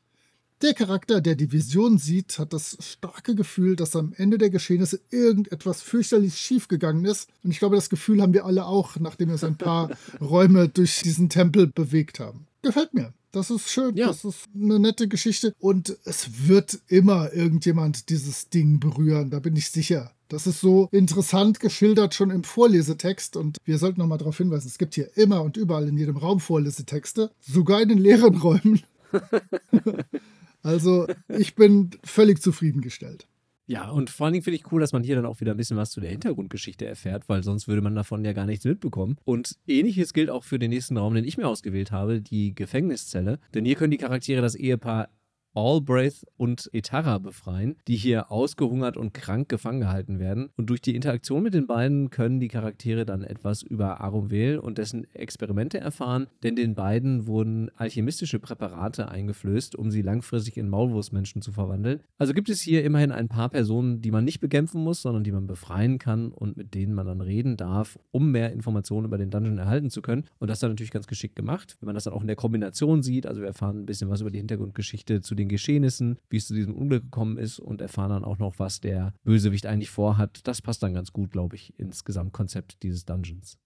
Der 0.63 0.73
Charakter, 0.73 1.21
der 1.21 1.36
die 1.36 1.51
Vision 1.51 1.99
sieht, 1.99 2.39
hat 2.39 2.53
das 2.53 2.77
starke 2.79 3.36
Gefühl, 3.36 3.75
dass 3.75 3.95
am 3.95 4.13
Ende 4.17 4.39
der 4.39 4.49
Geschehnisse 4.49 4.99
irgendetwas 5.12 5.84
fürchterlich 5.84 6.38
schiefgegangen 6.38 7.05
ist. 7.05 7.29
Und 7.43 7.51
ich 7.51 7.60
glaube, 7.60 7.75
das 7.75 7.89
Gefühl 7.89 8.23
haben 8.23 8.34
wir 8.34 8.45
alle 8.45 8.65
auch, 8.65 8.95
nachdem 8.99 9.27
wir 9.27 9.34
uns 9.34 9.43
ein 9.43 9.58
paar 9.58 9.91
Räume 10.19 10.69
durch 10.69 11.01
diesen 11.03 11.29
Tempel 11.29 11.67
bewegt 11.67 12.19
haben. 12.19 12.47
Gefällt 12.65 12.93
mir. 12.95 13.13
Das 13.32 13.51
ist 13.51 13.69
schön, 13.69 13.95
Ja. 13.95 14.08
das 14.08 14.25
ist 14.25 14.45
eine 14.56 14.80
nette 14.80 15.08
Geschichte. 15.08 15.54
Und 15.60 15.97
es 16.04 16.47
wird 16.47 16.80
immer 16.88 17.32
irgendjemand 17.32 18.10
dieses 18.10 18.49
Ding 18.49 18.80
berühren, 18.80 19.30
da 19.30 19.39
bin 19.39 19.56
ich 19.56 19.69
sicher. 19.69 20.12
Das 20.30 20.47
ist 20.47 20.62
so 20.62 20.89
interessant 20.91 21.60
geschildert 21.60 22.15
schon 22.15 22.32
im 22.32 22.43
Vorlesetext 22.43 23.38
und 23.38 23.58
wir 23.63 23.78
sollten 23.78 23.99
nochmal 23.99 24.17
darauf 24.17 24.38
hinweisen, 24.39 24.67
es 24.67 24.80
gibt 24.80 24.95
hier 24.95 25.15
immer 25.15 25.43
und 25.43 25.58
überall 25.58 25.88
in 25.88 25.97
jedem 25.97 26.17
Raum 26.17 26.39
Vorlesetexte, 26.39 27.30
sogar 27.39 27.82
in 27.84 27.89
den 27.89 27.99
leeren 27.99 28.36
Räumen. 28.38 28.82
also 30.63 31.06
ich 31.28 31.54
bin 31.54 31.91
völlig 32.04 32.41
zufriedengestellt. 32.41 33.28
Ja, 33.67 33.89
und 33.89 34.12
vor 34.12 34.25
allen 34.25 34.34
Dingen 34.34 34.43
finde 34.43 34.58
ich 34.58 34.71
cool, 34.71 34.80
dass 34.80 34.93
man 34.93 35.04
hier 35.04 35.15
dann 35.15 35.25
auch 35.25 35.41
wieder 35.41 35.51
ein 35.51 35.58
bisschen 35.58 35.78
was 35.78 35.89
zu 35.89 35.99
der 35.99 36.12
Hintergrundgeschichte 36.12 36.86
erfährt, 36.86 37.28
weil 37.30 37.43
sonst 37.43 37.67
würde 37.67 37.82
man 37.82 37.95
davon 37.95 38.23
ja 38.23 38.34
gar 38.34 38.45
nichts 38.45 38.63
mitbekommen. 38.65 39.17
Und 39.23 39.58
ähnliches 39.67 40.13
gilt 40.13 40.30
auch 40.30 40.43
für 40.43 40.60
den 40.60 40.69
nächsten 40.69 40.97
Raum, 40.97 41.15
den 41.15 41.25
ich 41.25 41.38
mir 41.38 41.47
ausgewählt 41.47 41.91
habe, 41.91 42.21
die 42.21 42.54
Gefängniszelle. 42.54 43.39
Denn 43.54 43.65
hier 43.65 43.75
können 43.75 43.91
die 43.91 43.97
Charaktere 43.97 44.41
das 44.41 44.54
Ehepaar 44.56 45.10
Allbraith 45.56 46.26
und 46.38 46.70
Etara 46.74 47.18
befreien, 47.18 47.76
die 47.88 47.96
hier 47.96 48.32
ausgehungert 48.32 48.98
und 48.98 49.13
krank 49.13 49.50
gefangen 49.50 49.80
gehalten 49.80 50.20
werden. 50.20 50.50
Und 50.58 50.70
durch 50.70 50.82
die 50.82 50.96
Interaktion 50.96 51.44
mit 51.44 51.54
den 51.54 51.65
beiden 51.65 52.10
können 52.10 52.39
die 52.39 52.50
Charaktere 52.50 53.06
dann 53.06 53.24
etwas 53.24 53.63
über 53.63 54.02
Arumvel 54.02 54.60
und 54.60 54.78
dessen 54.78 55.06
Experimente 55.13 55.80
erfahren, 55.80 56.28
denn 56.44 56.56
den 56.56 56.76
beiden 56.76 57.26
wurden 57.28 57.72
alchemistische 57.76 58.39
Präparate 58.39 59.10
eingeflößt, 59.10 59.76
um 59.76 59.91
sie 59.91 60.02
langfristig 60.02 60.58
in 60.58 60.70
Maulwurfsmenschen 60.70 61.41
zu 61.41 61.52
verwandeln. 61.52 62.02
Also 62.18 62.34
gibt 62.34 62.50
es 62.50 62.62
hier 62.62 62.84
immerhin 62.84 63.12
ein 63.12 63.30
paar 63.30 63.50
Personen, 63.50 64.02
die 64.02 64.12
man 64.12 64.26
nicht 64.26 64.39
bekämpfen 64.39 64.84
muss, 64.84 65.02
sondern 65.02 65.24
die 65.24 65.32
man 65.32 65.48
befreien 65.48 66.00
kann 66.00 66.32
und 66.32 66.58
mit 66.58 66.74
denen 66.74 66.94
man 66.94 67.08
dann 67.08 67.22
reden 67.22 67.58
darf, 67.58 67.98
um 68.12 68.32
mehr 68.32 68.52
Informationen 68.52 69.06
über 69.06 69.18
den 69.18 69.30
Dungeon 69.30 69.58
erhalten 69.58 69.89
zu 69.89 70.02
können. 70.02 70.26
Und 70.39 70.50
das 70.50 70.58
ist 70.58 70.63
dann 70.63 70.72
natürlich 70.72 70.91
ganz 70.91 71.08
geschickt 71.08 71.36
gemacht, 71.36 71.78
wenn 71.80 71.88
man 71.88 71.96
das 71.96 72.04
dann 72.04 72.13
auch 72.13 72.22
in 72.22 72.28
der 72.28 72.36
Kombination 72.36 73.04
sieht. 73.04 73.26
Also 73.26 73.41
wir 73.41 73.48
erfahren 73.48 73.82
ein 73.82 73.86
bisschen 73.86 74.10
was 74.10 74.22
über 74.22 74.32
die 74.32 74.39
Hintergrundgeschichte 74.39 75.22
zu 75.22 75.36
den 75.36 75.44
Geschehnissen, 75.47 76.19
wie 76.29 76.38
es 76.38 76.47
zu 76.47 76.53
diesem 76.53 76.75
Unglück 76.75 77.03
gekommen 77.03 77.38
ist 77.38 77.60
und 77.60 77.81
erfahren 77.81 78.10
dann 78.10 78.23
auch 78.23 78.38
noch, 78.38 78.60
was 78.60 78.81
der 78.81 79.13
Bösewicht 79.23 79.65
eigentlich 79.65 79.89
vorhat. 79.89 80.41
Das 80.43 80.62
passt 80.62 80.84
dann 80.84 80.93
ganz 80.93 81.12
gut, 81.12 81.31
glaube 81.31 81.55
ich, 81.55 81.77
ins 81.79 82.03
Gesamtkonzept 82.03 82.84
dieses 82.84 83.05
Dungeons. 83.05 83.58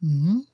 Mhm. 0.00 0.46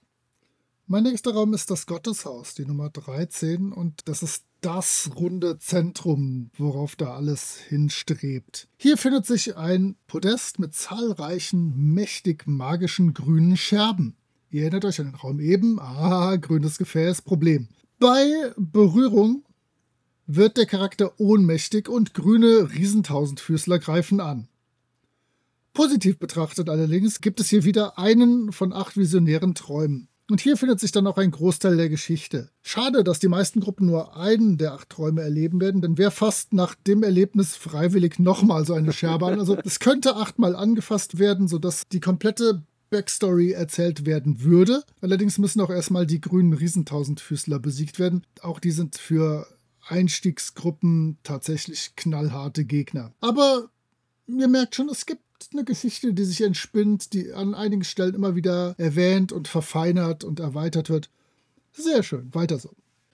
Mein 0.87 1.05
nächster 1.05 1.33
Raum 1.33 1.55
ist 1.55 1.71
das 1.71 1.87
Gotteshaus, 1.87 2.55
die 2.55 2.67
Nummer 2.67 2.91
13, 2.91 3.73
und 3.73 4.07
das 4.07 4.23
ist 4.23 4.45
das 4.61 5.11
runde 5.17 5.59
Zentrum, 5.59 6.51
worauf 6.59 6.95
da 6.95 7.15
alles 7.15 7.57
hinstrebt. 7.57 8.69
Hier 8.77 8.99
findet 8.99 9.25
sich 9.25 9.57
ein 9.57 9.97
Podest 10.07 10.59
mit 10.59 10.75
zahlreichen, 10.75 11.95
mächtig 11.95 12.47
magischen 12.47 13.15
grünen 13.15 13.57
Scherben. 13.57 14.15
Ihr 14.51 14.63
erinnert 14.63 14.85
euch 14.85 15.01
an 15.01 15.07
den 15.07 15.15
Raum 15.15 15.41
eben. 15.41 15.81
Ah, 15.81 16.37
grünes 16.37 16.77
Gefäß, 16.77 17.23
Problem. 17.23 17.69
Bei 17.99 18.53
Berührung 18.59 19.43
wird 20.27 20.57
der 20.57 20.67
Charakter 20.67 21.13
ohnmächtig 21.19 21.89
und 21.89 22.15
grüne 22.15 22.71
Riesentausendfüßler 22.73 23.79
greifen 23.79 24.21
an. 24.21 24.49
Positiv 25.73 26.19
betrachtet 26.19 26.69
allerdings 26.69 27.21
gibt 27.21 27.41
es 27.41 27.49
hier 27.49 27.65
wieder 27.65 27.99
einen 27.99 28.53
von 28.53 28.73
acht 28.73 28.97
visionären 28.97 29.55
Träumen. 29.55 30.09
Und 30.31 30.41
hier 30.41 30.57
findet 30.57 30.81
sich 30.81 30.91
dann 30.91 31.07
auch 31.07 31.19
ein 31.19 31.33
Großteil 31.33 31.77
der 31.77 31.91
Geschichte. 31.91 32.49
Schade, 32.63 33.05
dass 33.05 33.19
die 33.19 33.29
meisten 33.29 33.61
Gruppen 33.61 33.87
nur 33.87 34.17
einen 34.17 34.57
der 34.57 34.73
acht 34.73 34.89
Träume 34.89 35.21
erleben 35.21 35.61
werden, 35.61 35.83
denn 35.83 35.99
wer 35.99 36.11
fasst 36.11 36.55
nach 36.55 36.75
dem 36.75 37.03
Erlebnis 37.03 37.57
freiwillig 37.57 38.19
nochmal 38.19 38.65
so 38.65 38.73
eine 38.73 38.93
Scherbe 38.93 39.27
an? 39.27 39.39
Also 39.39 39.59
es 39.65 39.81
könnte 39.81 40.17
achtmal 40.17 40.57
angefasst 40.57 41.19
werden, 41.19 41.47
sodass 41.47 41.83
die 41.93 42.01
komplette 42.01 42.63
Backstory 42.89 43.51
erzählt 43.51 44.07
werden 44.07 44.43
würde. 44.43 44.85
Allerdings 45.01 45.37
müssen 45.37 45.61
auch 45.61 45.71
erstmal 45.71 46.07
die 46.07 46.21
grünen 46.21 46.55
Riesentausendfüßler 46.55 47.59
besiegt 47.59 47.99
werden. 47.99 48.25
Auch 48.41 48.61
die 48.61 48.71
sind 48.71 48.97
für 48.97 49.47
Einstiegsgruppen 49.87 51.19
tatsächlich 51.23 51.95
knallharte 51.97 52.65
Gegner. 52.65 53.13
Aber 53.21 53.69
ihr 54.27 54.49
merkt 54.49 54.75
schon, 54.75 54.89
es 54.89 55.07
gibt 55.07 55.23
eine 55.53 55.65
Geschichte, 55.65 56.15
die 56.15 56.25
sich 56.25 56.43
entspinnt, 56.43 57.13
die 57.13 57.33
an 57.33 57.55
einigen 57.55 57.85
Stellen 57.85 58.15
immer 58.15 58.35
wieder 58.35 58.75
erwähnt 58.79 59.33
und 59.33 59.49
verfeinert 59.49 60.25
und 60.25 60.41
erweitert 60.41 60.89
wird. 60.89 61.11
Sehr 61.73 62.03
schön, 62.03 62.33
weiter 62.35 62.59
so. 62.59 62.71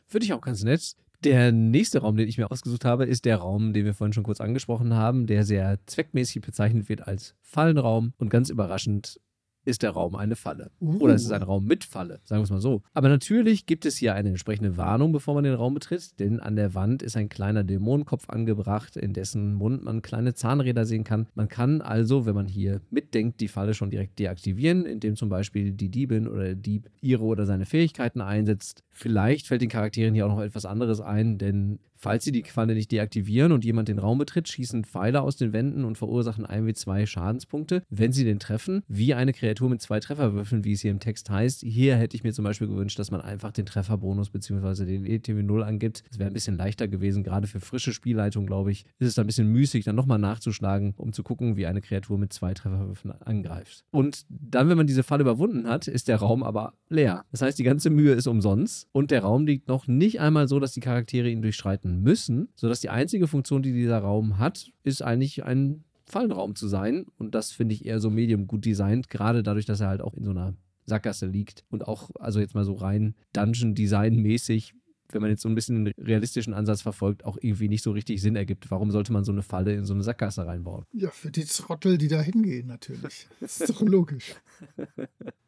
Finde 0.07 0.27
ich 0.27 0.33
auch 0.33 0.41
ganz 0.41 0.63
nett. 0.63 0.95
Der 1.25 1.53
nächste 1.53 1.99
Raum, 1.99 2.17
den 2.17 2.29
ich 2.29 2.39
mir 2.39 2.51
ausgesucht 2.51 2.85
habe, 2.85 3.05
ist 3.05 3.27
der 3.27 3.37
Raum, 3.37 3.75
den 3.75 3.85
wir 3.85 3.93
vorhin 3.93 4.13
schon 4.13 4.25
kurz 4.25 4.41
angesprochen 4.41 4.95
haben, 4.95 5.27
der 5.27 5.45
sehr 5.45 5.79
zweckmäßig 5.87 6.41
bezeichnet 6.41 6.89
wird 6.89 7.07
als 7.07 7.35
Fallenraum 7.43 8.15
und 8.19 8.31
ganz 8.31 8.49
überraschend 8.49 9.21
ist 9.65 9.83
der 9.83 9.91
Raum 9.91 10.15
eine 10.15 10.37
Falle. 10.37 10.71
Uh. 10.81 10.99
Oder 11.01 11.15
es 11.15 11.23
ist 11.23 11.33
ein 11.33 11.43
Raum 11.43 11.65
mit 11.65 11.85
Falle, 11.85 12.21
sagen 12.25 12.41
wir 12.41 12.45
es 12.45 12.51
mal 12.51 12.61
so. 12.61 12.83
Aber 12.95 13.09
natürlich 13.09 13.67
gibt 13.67 13.87
es 13.87 13.97
hier 13.97 14.15
eine 14.15 14.31
entsprechende 14.31 14.77
Warnung, 14.77 15.13
bevor 15.13 15.35
man 15.35 15.45
den 15.45 15.55
Raum 15.55 15.75
betritt, 15.75 16.19
denn 16.19 16.41
an 16.41 16.57
der 16.57 16.75
Wand 16.75 17.03
ist 17.03 17.17
ein 17.17 17.29
kleiner 17.29 17.65
Dämonenkopf 17.65 18.29
angebracht, 18.29 18.97
in 18.97 19.13
dessen 19.13 19.55
Mund 19.55 19.85
man 19.85 20.03
kleine 20.03 20.35
Zahnräder 20.35 20.85
sehen 20.85 21.05
kann. 21.05 21.27
Man 21.35 21.49
kann 21.49 21.81
also, 21.81 22.27
wenn 22.27 22.35
man 22.35 22.49
hier 22.49 22.81
mitdenkt, 22.91 23.41
die 23.41 23.49
Falle 23.49 23.75
schon 23.75 23.91
direkt 23.91 24.19
deaktivieren, 24.19 24.87
indem 24.87 25.17
zum 25.17 25.29
Beispiel 25.29 25.73
die 25.73 25.89
Diebin 25.89 26.29
oder 26.29 26.45
der 26.45 26.55
Dieb 26.55 26.91
ihre 27.01 27.25
oder 27.25 27.47
seine 27.47 27.67
Fähigkeiten 27.67 28.21
einsetzt. 28.21 28.83
Vielleicht 28.91 29.47
fällt 29.47 29.63
den 29.63 29.69
Charakteren 29.69 30.15
hier 30.15 30.27
auch 30.27 30.37
noch 30.37 30.43
etwas 30.43 30.65
anderes 30.65 31.01
ein, 31.01 31.39
denn 31.39 31.79
Falls 32.03 32.25
sie 32.25 32.33
die 32.33 32.45
Falle 32.45 32.73
nicht 32.73 32.93
deaktivieren 32.93 33.53
und 33.53 33.63
jemand 33.63 33.89
den 33.89 33.99
Raum 33.99 34.17
betritt, 34.17 34.49
schießen 34.49 34.85
Pfeile 34.85 35.21
aus 35.21 35.37
den 35.37 35.53
Wänden 35.53 35.85
und 35.85 35.99
verursachen 35.99 36.47
1w2 36.47 37.05
Schadenspunkte, 37.05 37.83
wenn 37.91 38.11
sie 38.11 38.25
den 38.25 38.39
treffen, 38.39 38.83
wie 38.89 39.13
eine 39.13 39.35
Kreatur 39.35 39.60
mit 39.69 39.81
zwei 39.81 40.01
Trefferwürfeln, 40.01 40.65
wie 40.65 40.73
es 40.73 40.81
hier 40.81 40.91
im 40.91 41.01
Text 41.01 41.31
heißt. 41.31 41.61
Hier 41.63 41.97
hätte 41.97 42.17
ich 42.17 42.25
mir 42.25 42.33
zum 42.33 42.45
Beispiel 42.45 42.69
gewünscht, 42.69 42.99
dass 42.99 43.11
man 43.11 43.21
einfach 43.21 43.53
den 43.53 43.67
Trefferbonus 43.67 44.31
bzw. 44.31 44.85
den 44.85 45.05
ETW 45.05 45.43
0 45.43 45.63
angibt. 45.63 46.05
Das 46.09 46.19
wäre 46.19 46.31
ein 46.31 46.33
bisschen 46.33 46.57
leichter 46.57 46.89
gewesen, 46.89 47.23
gerade 47.23 47.47
für 47.47 47.61
frische 47.61 47.93
Spielleitung, 47.93 48.47
glaube 48.47 48.73
ich. 48.73 48.85
Ist 48.99 49.09
es 49.09 49.19
ein 49.19 49.27
bisschen 49.27 49.49
müßig, 49.49 49.85
dann 49.85 49.97
nochmal 49.97 50.19
nachzuschlagen, 50.19 50.95
um 50.97 51.13
zu 51.13 51.23
gucken, 51.23 51.57
wie 51.57 51.67
eine 51.67 51.81
Kreatur 51.81 52.19
mit 52.19 52.33
zwei 52.33 52.55
Trefferwürfeln 52.55 53.13
angreift. 53.23 53.85
Und 53.91 54.25
dann, 54.29 54.69
wenn 54.69 54.77
man 54.77 54.87
diese 54.87 55.03
Falle 55.03 55.23
überwunden 55.23 55.69
hat, 55.69 55.89
ist 55.89 56.09
der 56.09 56.17
Raum 56.17 56.43
aber 56.43 56.75
leer. 56.89 57.25
Das 57.31 57.43
heißt, 57.43 57.59
die 57.59 57.65
ganze 57.65 57.91
Mühe 57.91 58.13
ist 58.13 58.27
umsonst 58.27 58.89
und 58.93 59.11
der 59.11 59.23
Raum 59.23 59.47
liegt 59.47 59.69
noch 59.69 59.87
nicht 59.87 60.21
einmal 60.21 60.49
so, 60.49 60.61
dass 60.61 60.73
die 60.73 60.81
Charaktere 60.81 61.29
ihn 61.29 61.43
durchschreiten 61.43 62.03
müssen, 62.03 62.49
sodass 62.55 62.81
die 62.81 62.91
einzige 62.91 63.27
Funktion, 63.27 63.63
die 63.63 63.73
dieser 63.73 63.99
Raum 63.99 64.39
hat, 64.39 64.71
ist 64.83 65.03
eigentlich 65.03 65.45
ein 65.45 65.85
Fallenraum 66.11 66.55
zu 66.55 66.69
sein. 66.69 67.07
Und 67.19 67.35
das 67.35 67.53
finde 67.53 67.75
ich 67.75 67.85
eher 67.85 68.01
so 68.01 68.11
medium 68.11 68.47
gut 68.47 68.65
designt, 68.65 69.11
gerade 69.11 69.43
dadurch, 69.43 69.67
dass 69.67 69.81
er 69.81 69.89
halt 69.89 70.01
auch 70.01 70.15
in 70.15 70.25
so 70.25 70.31
einer 70.31 70.55
Sackgasse 70.87 71.27
liegt 71.27 71.65
und 71.71 71.87
auch, 71.87 72.11
also 72.19 72.41
jetzt 72.41 72.55
mal 72.55 72.65
so 72.65 72.75
rein 72.75 73.15
Dungeon-Design-mäßig 73.33 74.75
wenn 75.13 75.23
man 75.23 75.31
jetzt 75.31 75.43
so 75.43 75.49
ein 75.49 75.55
bisschen 75.55 75.85
den 75.85 75.95
realistischen 75.99 76.55
Ansatz 76.55 76.83
verfolgt, 76.83 77.25
auch 77.25 77.39
irgendwie 77.41 77.69
nicht 77.69 77.83
so 77.83 77.93
richtig 77.93 78.21
Sinn 78.21 78.37
ergibt. 78.37 78.71
Warum 78.71 78.91
sollte 78.91 79.13
man 79.13 79.25
so 79.25 79.33
eine 79.33 79.43
Falle 79.43 79.75
in 79.75 79.85
so 79.85 79.95
eine 79.95 80.03
Sackgasse 80.03 80.47
reinbauen? 80.47 80.85
Ja, 80.93 81.11
für 81.11 81.31
die 81.31 81.45
Trottel, 81.45 81.99
die 81.99 82.09
da 82.09 82.21
hingehen, 82.21 82.67
natürlich. 82.67 83.29
Das 83.41 83.61
ist 83.61 83.71
doch 83.71 83.83
logisch. 83.83 84.35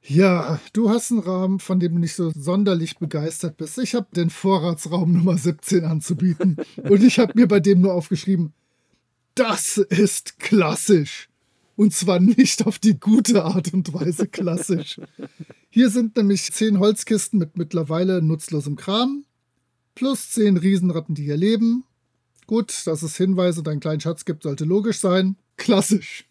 ja, 0.02 0.60
du 0.72 0.90
hast 0.90 1.10
einen 1.10 1.20
Rahmen, 1.20 1.58
von 1.58 1.80
dem 1.80 1.94
du 1.94 2.00
nicht 2.00 2.14
so 2.14 2.30
sonderlich 2.30 2.98
begeistert 2.98 3.56
bist. 3.56 3.78
Ich 3.78 3.94
habe 3.94 4.08
den 4.14 4.30
Vorratsraum 4.30 5.12
Nummer 5.12 5.36
17 5.36 5.84
anzubieten 5.84 6.56
und 6.76 7.02
ich 7.02 7.18
habe 7.18 7.32
mir 7.36 7.48
bei 7.48 7.60
dem 7.60 7.80
nur 7.80 7.94
aufgeschrieben, 7.94 8.52
das 9.34 9.78
ist 9.78 10.38
klassisch. 10.38 11.28
Und 11.76 11.94
zwar 11.94 12.20
nicht 12.20 12.66
auf 12.66 12.78
die 12.78 12.98
gute 12.98 13.44
Art 13.44 13.72
und 13.72 13.92
Weise 13.94 14.28
klassisch. 14.28 15.00
Hier 15.70 15.90
sind 15.90 16.16
nämlich 16.16 16.52
zehn 16.52 16.78
Holzkisten 16.78 17.38
mit 17.38 17.56
mittlerweile 17.56 18.20
nutzlosem 18.20 18.76
Kram, 18.76 19.24
plus 19.94 20.30
10 20.32 20.58
Riesenratten, 20.58 21.14
die 21.14 21.24
hier 21.24 21.36
leben. 21.36 21.84
Gut, 22.46 22.86
dass 22.86 23.02
es 23.02 23.16
Hinweise 23.16 23.60
und 23.60 23.68
einen 23.68 23.80
kleinen 23.80 24.00
Schatz 24.00 24.24
gibt, 24.24 24.42
sollte 24.42 24.64
logisch 24.64 24.98
sein. 24.98 25.36
Klassisch. 25.56 26.26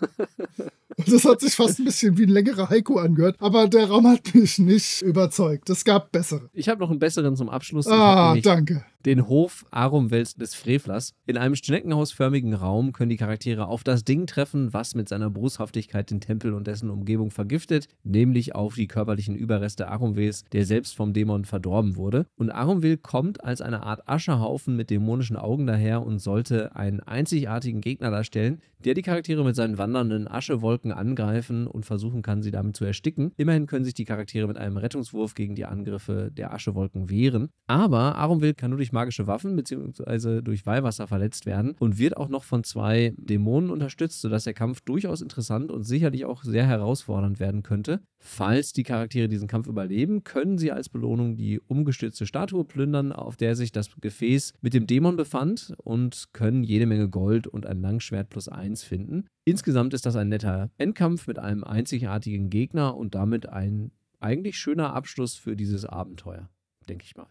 Das 1.06 1.24
hat 1.24 1.40
sich 1.40 1.54
fast 1.54 1.78
ein 1.78 1.84
bisschen 1.84 2.16
wie 2.18 2.24
ein 2.24 2.28
längerer 2.28 2.68
Haiku 2.68 2.98
angehört, 2.98 3.36
aber 3.38 3.68
der 3.68 3.88
Raum 3.88 4.06
hat 4.06 4.34
mich 4.34 4.58
nicht 4.58 5.02
überzeugt. 5.02 5.68
Es 5.70 5.84
gab 5.84 6.12
bessere. 6.12 6.48
Ich 6.52 6.68
habe 6.68 6.80
noch 6.80 6.90
einen 6.90 6.98
besseren 6.98 7.36
zum 7.36 7.48
Abschluss. 7.48 7.86
Ah, 7.86 8.34
danke 8.42 8.84
den 9.04 9.28
Hof 9.28 9.64
Arumwels 9.70 10.34
des 10.34 10.54
Frevlers. 10.54 11.14
In 11.26 11.36
einem 11.36 11.54
schneckenhausförmigen 11.54 12.54
Raum 12.54 12.92
können 12.92 13.10
die 13.10 13.16
Charaktere 13.16 13.66
auf 13.66 13.84
das 13.84 14.04
Ding 14.04 14.26
treffen, 14.26 14.72
was 14.72 14.94
mit 14.94 15.08
seiner 15.08 15.30
Boshaftigkeit 15.30 16.10
den 16.10 16.20
Tempel 16.20 16.54
und 16.54 16.66
dessen 16.66 16.90
Umgebung 16.90 17.30
vergiftet, 17.30 17.88
nämlich 18.04 18.54
auf 18.54 18.74
die 18.74 18.86
körperlichen 18.86 19.34
Überreste 19.34 19.88
Arumwels, 19.88 20.44
der 20.52 20.64
selbst 20.64 20.94
vom 20.94 21.12
Dämon 21.12 21.44
verdorben 21.44 21.96
wurde. 21.96 22.26
Und 22.36 22.50
Arumwel 22.50 22.96
kommt 22.96 23.42
als 23.42 23.60
eine 23.60 23.82
Art 23.82 24.08
Aschehaufen 24.08 24.76
mit 24.76 24.90
dämonischen 24.90 25.36
Augen 25.36 25.66
daher 25.66 26.04
und 26.04 26.18
sollte 26.18 26.74
einen 26.76 27.00
einzigartigen 27.00 27.80
Gegner 27.80 28.10
darstellen, 28.10 28.60
der 28.84 28.94
die 28.94 29.02
Charaktere 29.02 29.44
mit 29.44 29.56
seinen 29.56 29.78
wandernden 29.78 30.28
Aschewolken 30.28 30.81
angreifen 30.90 31.66
und 31.66 31.86
versuchen 31.86 32.22
kann, 32.22 32.42
sie 32.42 32.50
damit 32.50 32.76
zu 32.76 32.84
ersticken. 32.84 33.32
Immerhin 33.36 33.66
können 33.66 33.84
sich 33.84 33.94
die 33.94 34.04
Charaktere 34.04 34.48
mit 34.48 34.56
einem 34.56 34.76
Rettungswurf 34.76 35.34
gegen 35.34 35.54
die 35.54 35.66
Angriffe 35.66 36.30
der 36.32 36.52
Aschewolken 36.52 37.10
wehren. 37.10 37.50
Aber 37.68 38.16
Arumwel 38.16 38.54
kann 38.54 38.70
nur 38.70 38.78
durch 38.78 38.92
magische 38.92 39.26
Waffen 39.26 39.54
bzw. 39.54 40.42
durch 40.42 40.66
Weihwasser 40.66 41.06
verletzt 41.06 41.46
werden 41.46 41.76
und 41.78 41.98
wird 41.98 42.16
auch 42.16 42.28
noch 42.28 42.44
von 42.44 42.64
zwei 42.64 43.14
Dämonen 43.16 43.70
unterstützt, 43.70 44.20
sodass 44.20 44.44
der 44.44 44.54
Kampf 44.54 44.80
durchaus 44.80 45.20
interessant 45.20 45.70
und 45.70 45.84
sicherlich 45.84 46.24
auch 46.24 46.42
sehr 46.42 46.66
herausfordernd 46.66 47.38
werden 47.38 47.62
könnte. 47.62 48.00
Falls 48.24 48.72
die 48.72 48.84
Charaktere 48.84 49.28
diesen 49.28 49.48
Kampf 49.48 49.66
überleben, 49.66 50.22
können 50.22 50.56
sie 50.56 50.70
als 50.70 50.88
Belohnung 50.88 51.36
die 51.36 51.58
umgestürzte 51.58 52.24
Statue 52.24 52.64
plündern, 52.64 53.10
auf 53.10 53.36
der 53.36 53.56
sich 53.56 53.72
das 53.72 53.90
Gefäß 54.00 54.54
mit 54.60 54.74
dem 54.74 54.86
Dämon 54.86 55.16
befand 55.16 55.74
und 55.78 56.28
können 56.32 56.62
jede 56.62 56.86
Menge 56.86 57.08
Gold 57.08 57.48
und 57.48 57.66
ein 57.66 57.80
Langschwert 57.80 58.30
plus 58.30 58.48
eins 58.48 58.84
finden. 58.84 59.26
Insgesamt 59.44 59.92
ist 59.92 60.06
das 60.06 60.14
ein 60.14 60.28
netter 60.28 60.70
Endkampf 60.78 61.26
mit 61.26 61.40
einem 61.40 61.64
einzigartigen 61.64 62.48
Gegner 62.48 62.96
und 62.96 63.16
damit 63.16 63.48
ein 63.48 63.90
eigentlich 64.20 64.56
schöner 64.56 64.94
Abschluss 64.94 65.34
für 65.34 65.56
dieses 65.56 65.84
Abenteuer, 65.84 66.48
denke 66.88 67.04
ich 67.04 67.16
mal. 67.16 67.26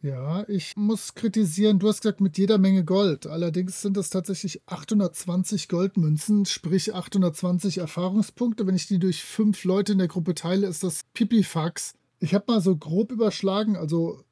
Ja, 0.00 0.48
ich 0.48 0.76
muss 0.76 1.14
kritisieren, 1.16 1.80
du 1.80 1.88
hast 1.88 2.02
gesagt, 2.02 2.20
mit 2.20 2.38
jeder 2.38 2.58
Menge 2.58 2.84
Gold. 2.84 3.26
Allerdings 3.26 3.82
sind 3.82 3.96
es 3.96 4.10
tatsächlich 4.10 4.62
820 4.66 5.68
Goldmünzen, 5.68 6.46
sprich 6.46 6.94
820 6.94 7.78
Erfahrungspunkte. 7.78 8.64
Wenn 8.66 8.76
ich 8.76 8.86
die 8.86 9.00
durch 9.00 9.24
fünf 9.24 9.64
Leute 9.64 9.92
in 9.92 9.98
der 9.98 10.06
Gruppe 10.06 10.34
teile, 10.34 10.68
ist 10.68 10.84
das 10.84 11.04
Pipifax. 11.14 11.94
Ich 12.20 12.32
habe 12.32 12.44
mal 12.46 12.60
so 12.60 12.76
grob 12.76 13.10
überschlagen, 13.10 13.76
also 13.76 14.22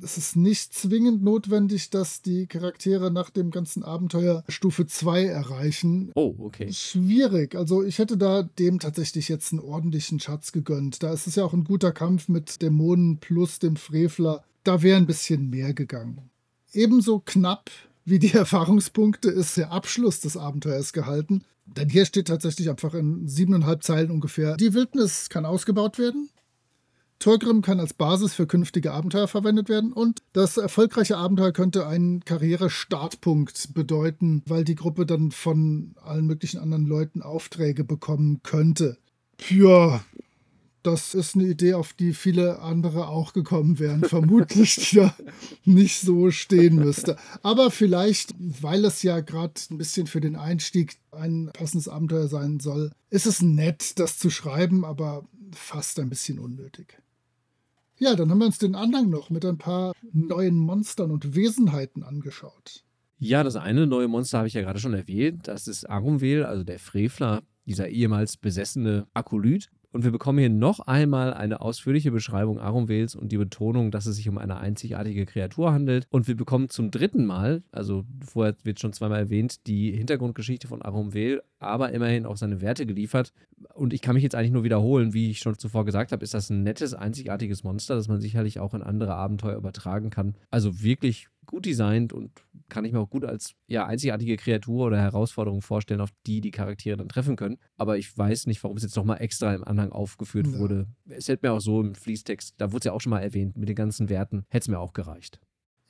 es 0.00 0.16
ist 0.16 0.36
nicht 0.36 0.72
zwingend 0.72 1.22
notwendig, 1.22 1.90
dass 1.90 2.22
die 2.22 2.46
Charaktere 2.46 3.10
nach 3.10 3.30
dem 3.30 3.50
ganzen 3.50 3.82
Abenteuer 3.82 4.44
Stufe 4.48 4.86
2 4.86 5.24
erreichen. 5.24 6.12
Oh, 6.14 6.34
okay. 6.38 6.72
Schwierig. 6.72 7.54
Also 7.54 7.82
ich 7.82 7.98
hätte 7.98 8.16
da 8.16 8.42
dem 8.42 8.78
tatsächlich 8.78 9.28
jetzt 9.28 9.52
einen 9.52 9.60
ordentlichen 9.60 10.20
Schatz 10.20 10.52
gegönnt. 10.52 11.02
Da 11.02 11.12
ist 11.12 11.26
es 11.26 11.34
ja 11.34 11.44
auch 11.44 11.52
ein 11.52 11.64
guter 11.64 11.92
Kampf 11.92 12.28
mit 12.28 12.62
Dämonen 12.62 13.18
plus 13.18 13.58
dem 13.58 13.76
Frevler 13.76 14.44
da 14.64 14.82
wäre 14.82 14.96
ein 14.96 15.06
bisschen 15.06 15.50
mehr 15.50 15.74
gegangen. 15.74 16.30
Ebenso 16.72 17.20
knapp 17.20 17.70
wie 18.04 18.18
die 18.18 18.32
Erfahrungspunkte 18.32 19.30
ist 19.30 19.56
der 19.56 19.72
Abschluss 19.72 20.20
des 20.20 20.36
Abenteuers 20.36 20.92
gehalten. 20.92 21.44
Denn 21.64 21.88
hier 21.88 22.04
steht 22.06 22.28
tatsächlich 22.28 22.68
einfach 22.68 22.94
in 22.94 23.28
siebeneinhalb 23.28 23.82
Zeilen 23.84 24.10
ungefähr, 24.10 24.56
die 24.56 24.74
Wildnis 24.74 25.28
kann 25.28 25.46
ausgebaut 25.46 25.98
werden. 25.98 26.28
Torgrim 27.22 27.62
kann 27.62 27.78
als 27.78 27.94
Basis 27.94 28.34
für 28.34 28.48
künftige 28.48 28.92
Abenteuer 28.92 29.28
verwendet 29.28 29.68
werden 29.68 29.92
und 29.92 30.22
das 30.32 30.56
erfolgreiche 30.56 31.16
Abenteuer 31.16 31.52
könnte 31.52 31.86
einen 31.86 32.24
Karrierestartpunkt 32.24 33.74
bedeuten, 33.74 34.42
weil 34.46 34.64
die 34.64 34.74
Gruppe 34.74 35.06
dann 35.06 35.30
von 35.30 35.94
allen 36.02 36.26
möglichen 36.26 36.58
anderen 36.58 36.84
Leuten 36.84 37.22
Aufträge 37.22 37.84
bekommen 37.84 38.40
könnte. 38.42 38.98
Ja, 39.48 40.02
das 40.82 41.14
ist 41.14 41.36
eine 41.36 41.44
Idee, 41.44 41.74
auf 41.74 41.92
die 41.92 42.12
viele 42.12 42.58
andere 42.58 43.06
auch 43.06 43.32
gekommen 43.32 43.78
wären, 43.78 44.02
vermutlich, 44.08 44.74
die 44.74 44.96
da 44.96 45.14
nicht 45.64 46.00
so 46.00 46.32
stehen 46.32 46.74
müsste. 46.74 47.16
Aber 47.42 47.70
vielleicht, 47.70 48.34
weil 48.38 48.84
es 48.84 49.04
ja 49.04 49.20
gerade 49.20 49.54
ein 49.70 49.78
bisschen 49.78 50.08
für 50.08 50.20
den 50.20 50.34
Einstieg 50.34 50.96
ein 51.12 51.50
passendes 51.52 51.86
Abenteuer 51.86 52.26
sein 52.26 52.58
soll, 52.58 52.90
ist 53.10 53.26
es 53.26 53.42
nett, 53.42 54.00
das 54.00 54.18
zu 54.18 54.28
schreiben, 54.28 54.84
aber 54.84 55.24
fast 55.52 56.00
ein 56.00 56.08
bisschen 56.08 56.40
unnötig. 56.40 56.98
Ja, 58.02 58.16
dann 58.16 58.32
haben 58.32 58.40
wir 58.40 58.46
uns 58.46 58.58
den 58.58 58.74
Anhang 58.74 59.10
noch 59.10 59.30
mit 59.30 59.44
ein 59.44 59.58
paar 59.58 59.92
neuen 60.12 60.56
Monstern 60.56 61.12
und 61.12 61.36
Wesenheiten 61.36 62.02
angeschaut. 62.02 62.82
Ja, 63.18 63.44
das 63.44 63.54
eine 63.54 63.86
neue 63.86 64.08
Monster 64.08 64.38
habe 64.38 64.48
ich 64.48 64.54
ja 64.54 64.62
gerade 64.62 64.80
schon 64.80 64.92
erwähnt. 64.92 65.46
Das 65.46 65.68
ist 65.68 65.88
Arumvel, 65.88 66.44
also 66.44 66.64
der 66.64 66.80
Frevler, 66.80 67.44
dieser 67.64 67.86
ehemals 67.86 68.36
besessene 68.36 69.06
Akolyt. 69.14 69.70
Und 69.92 70.04
wir 70.04 70.10
bekommen 70.10 70.38
hier 70.38 70.48
noch 70.48 70.80
einmal 70.80 71.34
eine 71.34 71.60
ausführliche 71.60 72.10
Beschreibung 72.10 72.58
Arumvales 72.58 73.14
und 73.14 73.30
die 73.30 73.36
Betonung, 73.36 73.90
dass 73.90 74.06
es 74.06 74.16
sich 74.16 74.28
um 74.28 74.38
eine 74.38 74.56
einzigartige 74.56 75.26
Kreatur 75.26 75.72
handelt. 75.72 76.06
Und 76.10 76.26
wir 76.26 76.36
bekommen 76.36 76.70
zum 76.70 76.90
dritten 76.90 77.26
Mal, 77.26 77.62
also 77.72 78.04
vorher 78.24 78.56
wird 78.64 78.80
schon 78.80 78.94
zweimal 78.94 79.18
erwähnt, 79.18 79.66
die 79.66 79.92
Hintergrundgeschichte 79.92 80.66
von 80.66 80.80
Arumvale, 80.80 81.42
aber 81.58 81.92
immerhin 81.92 82.24
auch 82.24 82.38
seine 82.38 82.62
Werte 82.62 82.86
geliefert. 82.86 83.32
Und 83.74 83.92
ich 83.92 84.00
kann 84.00 84.14
mich 84.14 84.22
jetzt 84.22 84.34
eigentlich 84.34 84.50
nur 84.50 84.64
wiederholen, 84.64 85.12
wie 85.12 85.30
ich 85.30 85.40
schon 85.40 85.58
zuvor 85.58 85.84
gesagt 85.84 86.12
habe, 86.12 86.24
ist 86.24 86.34
das 86.34 86.48
ein 86.50 86.62
nettes, 86.62 86.94
einzigartiges 86.94 87.62
Monster, 87.62 87.94
das 87.94 88.08
man 88.08 88.20
sicherlich 88.20 88.60
auch 88.60 88.74
in 88.74 88.82
andere 88.82 89.14
Abenteuer 89.14 89.56
übertragen 89.56 90.10
kann. 90.10 90.34
Also 90.50 90.82
wirklich 90.82 91.28
gut 91.46 91.66
designt 91.66 92.12
und 92.12 92.30
kann 92.68 92.84
ich 92.84 92.92
mir 92.92 93.00
auch 93.00 93.10
gut 93.10 93.24
als 93.24 93.54
ja, 93.66 93.86
einzigartige 93.86 94.36
Kreatur 94.36 94.86
oder 94.86 95.00
Herausforderung 95.00 95.62
vorstellen, 95.62 96.00
auf 96.00 96.10
die 96.26 96.40
die 96.40 96.50
Charaktere 96.50 96.96
dann 96.96 97.08
treffen 97.08 97.36
können. 97.36 97.58
Aber 97.76 97.98
ich 97.98 98.16
weiß 98.16 98.46
nicht, 98.46 98.62
warum 98.62 98.76
es 98.76 98.82
jetzt 98.82 98.96
nochmal 98.96 99.20
extra 99.20 99.54
im 99.54 99.64
Anhang 99.64 99.90
aufgeführt 99.92 100.46
ja. 100.46 100.58
wurde. 100.58 100.86
Es 101.08 101.28
hätte 101.28 101.46
mir 101.46 101.52
auch 101.52 101.60
so 101.60 101.80
im 101.80 101.94
Fließtext, 101.94 102.54
da 102.58 102.72
wurde 102.72 102.78
es 102.78 102.84
ja 102.84 102.92
auch 102.92 103.00
schon 103.00 103.10
mal 103.10 103.20
erwähnt, 103.20 103.56
mit 103.56 103.68
den 103.68 103.76
ganzen 103.76 104.08
Werten, 104.08 104.44
hätte 104.48 104.64
es 104.64 104.68
mir 104.68 104.78
auch 104.78 104.92
gereicht. 104.92 105.40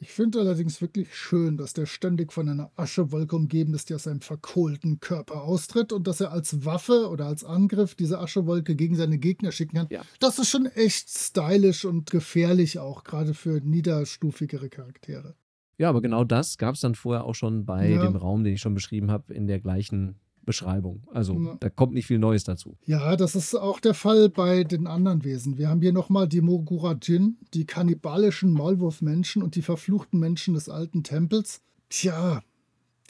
Ich 0.02 0.10
finde 0.10 0.40
allerdings 0.40 0.80
wirklich 0.80 1.14
schön, 1.14 1.56
dass 1.56 1.74
der 1.74 1.86
ständig 1.86 2.32
von 2.32 2.48
einer 2.48 2.72
Aschewolke 2.74 3.36
umgeben 3.36 3.72
ist, 3.72 3.88
die 3.88 3.94
aus 3.94 4.02
seinem 4.02 4.20
verkohlten 4.20 4.98
Körper 4.98 5.44
austritt 5.44 5.92
und 5.92 6.08
dass 6.08 6.20
er 6.20 6.32
als 6.32 6.64
Waffe 6.64 7.08
oder 7.08 7.26
als 7.26 7.44
Angriff 7.44 7.94
diese 7.94 8.18
Aschewolke 8.18 8.74
gegen 8.74 8.96
seine 8.96 9.18
Gegner 9.18 9.52
schicken 9.52 9.76
kann. 9.76 9.86
Ja. 9.90 10.02
Das 10.18 10.40
ist 10.40 10.50
schon 10.50 10.66
echt 10.66 11.08
stylisch 11.08 11.84
und 11.84 12.10
gefährlich 12.10 12.80
auch, 12.80 13.04
gerade 13.04 13.32
für 13.32 13.60
niederstufigere 13.60 14.70
Charaktere. 14.70 15.36
Ja, 15.82 15.88
aber 15.88 16.00
genau 16.00 16.22
das 16.22 16.58
gab 16.58 16.76
es 16.76 16.80
dann 16.80 16.94
vorher 16.94 17.24
auch 17.24 17.34
schon 17.34 17.64
bei 17.64 17.90
ja. 17.90 18.04
dem 18.04 18.14
Raum, 18.14 18.44
den 18.44 18.54
ich 18.54 18.60
schon 18.60 18.72
beschrieben 18.72 19.10
habe, 19.10 19.34
in 19.34 19.48
der 19.48 19.58
gleichen 19.58 20.14
Beschreibung. 20.44 21.02
Also 21.12 21.34
ja. 21.34 21.56
da 21.58 21.70
kommt 21.70 21.92
nicht 21.92 22.06
viel 22.06 22.20
Neues 22.20 22.44
dazu. 22.44 22.76
Ja, 22.84 23.16
das 23.16 23.34
ist 23.34 23.56
auch 23.56 23.80
der 23.80 23.92
Fall 23.92 24.28
bei 24.28 24.62
den 24.62 24.86
anderen 24.86 25.24
Wesen. 25.24 25.58
Wir 25.58 25.68
haben 25.68 25.80
hier 25.80 25.92
nochmal 25.92 26.28
die 26.28 26.40
Mogura 26.40 26.96
Jin, 27.02 27.36
die 27.52 27.64
kannibalischen 27.64 28.52
Maulwurfmenschen 28.52 29.42
und 29.42 29.56
die 29.56 29.62
verfluchten 29.62 30.20
Menschen 30.20 30.54
des 30.54 30.68
alten 30.68 31.02
Tempels. 31.02 31.62
Tja, 31.88 32.44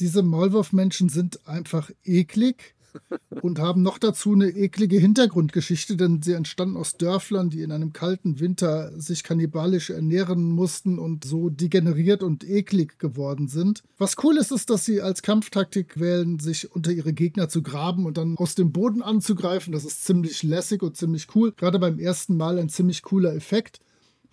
diese 0.00 0.22
Maulwurfmenschen 0.22 1.11
sind 1.11 1.46
einfach 1.46 1.90
eklig 2.04 2.74
und 3.42 3.59
haben 3.59 3.83
noch 3.83 3.98
dazu 3.98 4.33
eine 4.33 4.48
eklige 4.50 4.98
Hintergrundgeschichte, 4.98 5.96
denn 5.96 6.22
sie 6.22 6.33
entstanden 6.33 6.76
aus 6.76 6.96
Dörflern, 6.96 7.50
die 7.50 7.62
in 7.62 7.72
einem 7.72 7.92
kalten 7.92 8.40
Winter 8.40 8.92
sich 8.98 9.22
kannibalisch 9.22 9.90
ernähren 9.90 10.50
mussten 10.50 10.98
und 10.98 11.24
so 11.24 11.50
degeneriert 11.50 12.22
und 12.22 12.48
eklig 12.48 12.98
geworden 12.98 13.48
sind. 13.48 13.83
Was 13.98 14.16
cool 14.22 14.37
ist, 14.37 14.52
ist, 14.52 14.70
dass 14.70 14.85
sie 14.85 15.00
als 15.00 15.22
Kampftaktik 15.22 15.98
wählen, 15.98 16.38
sich 16.38 16.70
unter 16.72 16.90
ihre 16.92 17.12
Gegner 17.12 17.48
zu 17.48 17.62
graben 17.62 18.07
und 18.07 18.16
dann 18.16 18.37
aus 18.37 18.55
dem 18.55 18.72
Boden 18.72 19.02
anzugreifen. 19.02 19.72
Das 19.72 19.85
ist 19.85 20.05
ziemlich 20.05 20.42
lässig 20.42 20.83
und 20.83 20.96
ziemlich 20.96 21.28
cool. 21.35 21.52
Gerade 21.57 21.78
beim 21.78 21.98
ersten 21.98 22.37
Mal 22.37 22.59
ein 22.59 22.68
ziemlich 22.68 23.02
cooler 23.02 23.35
Effekt. 23.35 23.81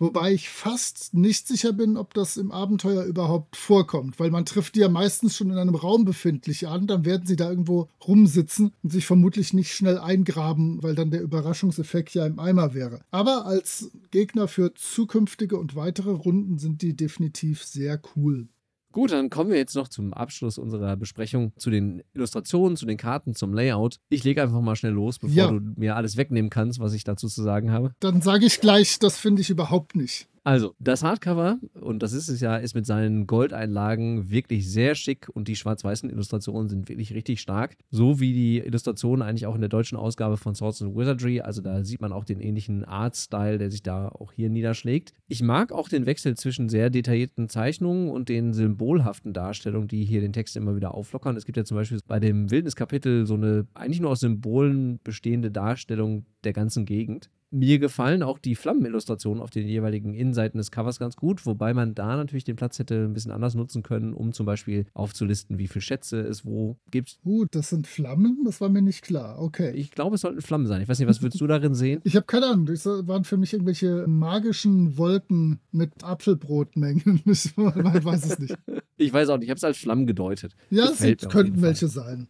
Wobei 0.00 0.32
ich 0.32 0.48
fast 0.48 1.12
nicht 1.12 1.46
sicher 1.46 1.74
bin, 1.74 1.98
ob 1.98 2.14
das 2.14 2.38
im 2.38 2.52
Abenteuer 2.52 3.04
überhaupt 3.04 3.54
vorkommt, 3.54 4.18
weil 4.18 4.30
man 4.30 4.46
trifft 4.46 4.74
die 4.74 4.80
ja 4.80 4.88
meistens 4.88 5.36
schon 5.36 5.50
in 5.50 5.58
einem 5.58 5.74
Raum 5.74 6.06
befindlich 6.06 6.66
an, 6.66 6.86
dann 6.86 7.04
werden 7.04 7.26
sie 7.26 7.36
da 7.36 7.50
irgendwo 7.50 7.86
rumsitzen 8.06 8.72
und 8.82 8.90
sich 8.90 9.04
vermutlich 9.04 9.52
nicht 9.52 9.74
schnell 9.74 9.98
eingraben, 9.98 10.82
weil 10.82 10.94
dann 10.94 11.10
der 11.10 11.20
Überraschungseffekt 11.20 12.14
ja 12.14 12.24
im 12.24 12.38
Eimer 12.38 12.72
wäre. 12.72 13.02
Aber 13.10 13.44
als 13.44 13.90
Gegner 14.10 14.48
für 14.48 14.72
zukünftige 14.72 15.58
und 15.58 15.76
weitere 15.76 16.12
Runden 16.12 16.58
sind 16.58 16.80
die 16.80 16.96
definitiv 16.96 17.62
sehr 17.62 18.00
cool. 18.16 18.48
Gut, 18.92 19.12
dann 19.12 19.30
kommen 19.30 19.50
wir 19.50 19.56
jetzt 19.56 19.76
noch 19.76 19.88
zum 19.88 20.12
Abschluss 20.12 20.58
unserer 20.58 20.96
Besprechung 20.96 21.52
zu 21.56 21.70
den 21.70 22.02
Illustrationen, 22.12 22.76
zu 22.76 22.86
den 22.86 22.96
Karten, 22.96 23.34
zum 23.34 23.52
Layout. 23.52 23.98
Ich 24.08 24.24
lege 24.24 24.42
einfach 24.42 24.60
mal 24.60 24.74
schnell 24.74 24.92
los, 24.92 25.18
bevor 25.18 25.36
ja. 25.36 25.50
du 25.50 25.60
mir 25.76 25.96
alles 25.96 26.16
wegnehmen 26.16 26.50
kannst, 26.50 26.80
was 26.80 26.92
ich 26.92 27.04
dazu 27.04 27.28
zu 27.28 27.42
sagen 27.42 27.70
habe. 27.70 27.92
Dann 28.00 28.20
sage 28.20 28.46
ich 28.46 28.60
gleich, 28.60 28.98
das 28.98 29.16
finde 29.16 29.42
ich 29.42 29.50
überhaupt 29.50 29.94
nicht. 29.94 30.29
Also, 30.42 30.74
das 30.78 31.02
Hardcover, 31.02 31.58
und 31.74 32.02
das 32.02 32.14
ist 32.14 32.28
es 32.28 32.40
ja, 32.40 32.56
ist 32.56 32.74
mit 32.74 32.86
seinen 32.86 33.26
Goldeinlagen 33.26 34.30
wirklich 34.30 34.70
sehr 34.70 34.94
schick 34.94 35.28
und 35.28 35.48
die 35.48 35.56
schwarz-weißen 35.56 36.08
Illustrationen 36.08 36.70
sind 36.70 36.88
wirklich 36.88 37.12
richtig 37.12 37.42
stark. 37.42 37.76
So 37.90 38.20
wie 38.20 38.32
die 38.32 38.58
Illustrationen 38.58 39.20
eigentlich 39.20 39.46
auch 39.46 39.54
in 39.54 39.60
der 39.60 39.68
deutschen 39.68 39.98
Ausgabe 39.98 40.38
von 40.38 40.54
Swords 40.54 40.80
and 40.80 40.96
Wizardry. 40.96 41.42
Also, 41.42 41.60
da 41.60 41.84
sieht 41.84 42.00
man 42.00 42.12
auch 42.12 42.24
den 42.24 42.40
ähnlichen 42.40 42.86
Art-Style, 42.86 43.58
der 43.58 43.70
sich 43.70 43.82
da 43.82 44.08
auch 44.08 44.32
hier 44.32 44.48
niederschlägt. 44.48 45.12
Ich 45.28 45.42
mag 45.42 45.72
auch 45.72 45.90
den 45.90 46.06
Wechsel 46.06 46.34
zwischen 46.38 46.70
sehr 46.70 46.88
detaillierten 46.88 47.50
Zeichnungen 47.50 48.08
und 48.08 48.30
den 48.30 48.54
symbolhaften 48.54 49.34
Darstellungen, 49.34 49.88
die 49.88 50.06
hier 50.06 50.22
den 50.22 50.32
Text 50.32 50.56
immer 50.56 50.74
wieder 50.74 50.94
auflockern. 50.94 51.36
Es 51.36 51.44
gibt 51.44 51.58
ja 51.58 51.64
zum 51.64 51.76
Beispiel 51.76 52.00
bei 52.06 52.18
dem 52.18 52.50
Wildniskapitel 52.50 53.26
so 53.26 53.34
eine 53.34 53.66
eigentlich 53.74 54.00
nur 54.00 54.10
aus 54.10 54.20
Symbolen 54.20 55.00
bestehende 55.04 55.50
Darstellung 55.50 56.24
der 56.44 56.54
ganzen 56.54 56.86
Gegend. 56.86 57.28
Mir 57.52 57.78
gefallen 57.80 58.22
auch 58.22 58.38
die 58.38 58.54
Flammenillustrationen 58.54 59.42
auf 59.42 59.50
den 59.50 59.66
jeweiligen 59.66 60.14
Innenseiten 60.14 60.58
des 60.58 60.70
Covers 60.70 60.98
ganz 61.00 61.16
gut, 61.16 61.46
wobei 61.46 61.74
man 61.74 61.94
da 61.94 62.16
natürlich 62.16 62.44
den 62.44 62.56
Platz 62.56 62.78
hätte 62.78 63.04
ein 63.04 63.12
bisschen 63.12 63.32
anders 63.32 63.54
nutzen 63.54 63.82
können, 63.82 64.14
um 64.14 64.32
zum 64.32 64.46
Beispiel 64.46 64.86
aufzulisten, 64.94 65.58
wie 65.58 65.66
viele 65.66 65.82
Schätze 65.82 66.20
es 66.20 66.44
wo 66.44 66.76
gibt. 66.90 67.18
Gut, 67.24 67.48
das 67.54 67.70
sind 67.70 67.88
Flammen, 67.88 68.44
das 68.44 68.60
war 68.60 68.68
mir 68.68 68.82
nicht 68.82 69.02
klar. 69.02 69.40
Okay. 69.40 69.72
Ich 69.72 69.90
glaube, 69.90 70.14
es 70.14 70.20
sollten 70.20 70.42
Flammen 70.42 70.66
sein. 70.66 70.80
Ich 70.80 70.88
weiß 70.88 71.00
nicht, 71.00 71.08
was 71.08 71.22
würdest 71.22 71.40
du 71.40 71.46
darin 71.48 71.74
sehen? 71.74 72.00
Ich 72.04 72.14
habe 72.14 72.26
keine 72.26 72.46
Ahnung. 72.46 72.66
Das 72.66 72.86
waren 72.86 73.24
für 73.24 73.36
mich 73.36 73.52
irgendwelche 73.52 74.06
magischen 74.06 74.96
Wolken 74.96 75.58
mit 75.72 76.04
Apfelbrotmengen. 76.04 77.22
Ich 77.30 77.56
weiß 77.56 78.24
es 78.26 78.38
nicht. 78.38 78.54
Ich 78.96 79.12
weiß 79.12 79.28
auch 79.30 79.38
nicht. 79.38 79.46
Ich 79.46 79.50
habe 79.50 79.56
es 79.56 79.64
als 79.64 79.78
Flammen 79.78 80.06
gedeutet. 80.06 80.54
Ja, 80.70 80.90
es 80.90 81.28
könnten 81.28 81.62
welche 81.62 81.88
sein. 81.88 82.28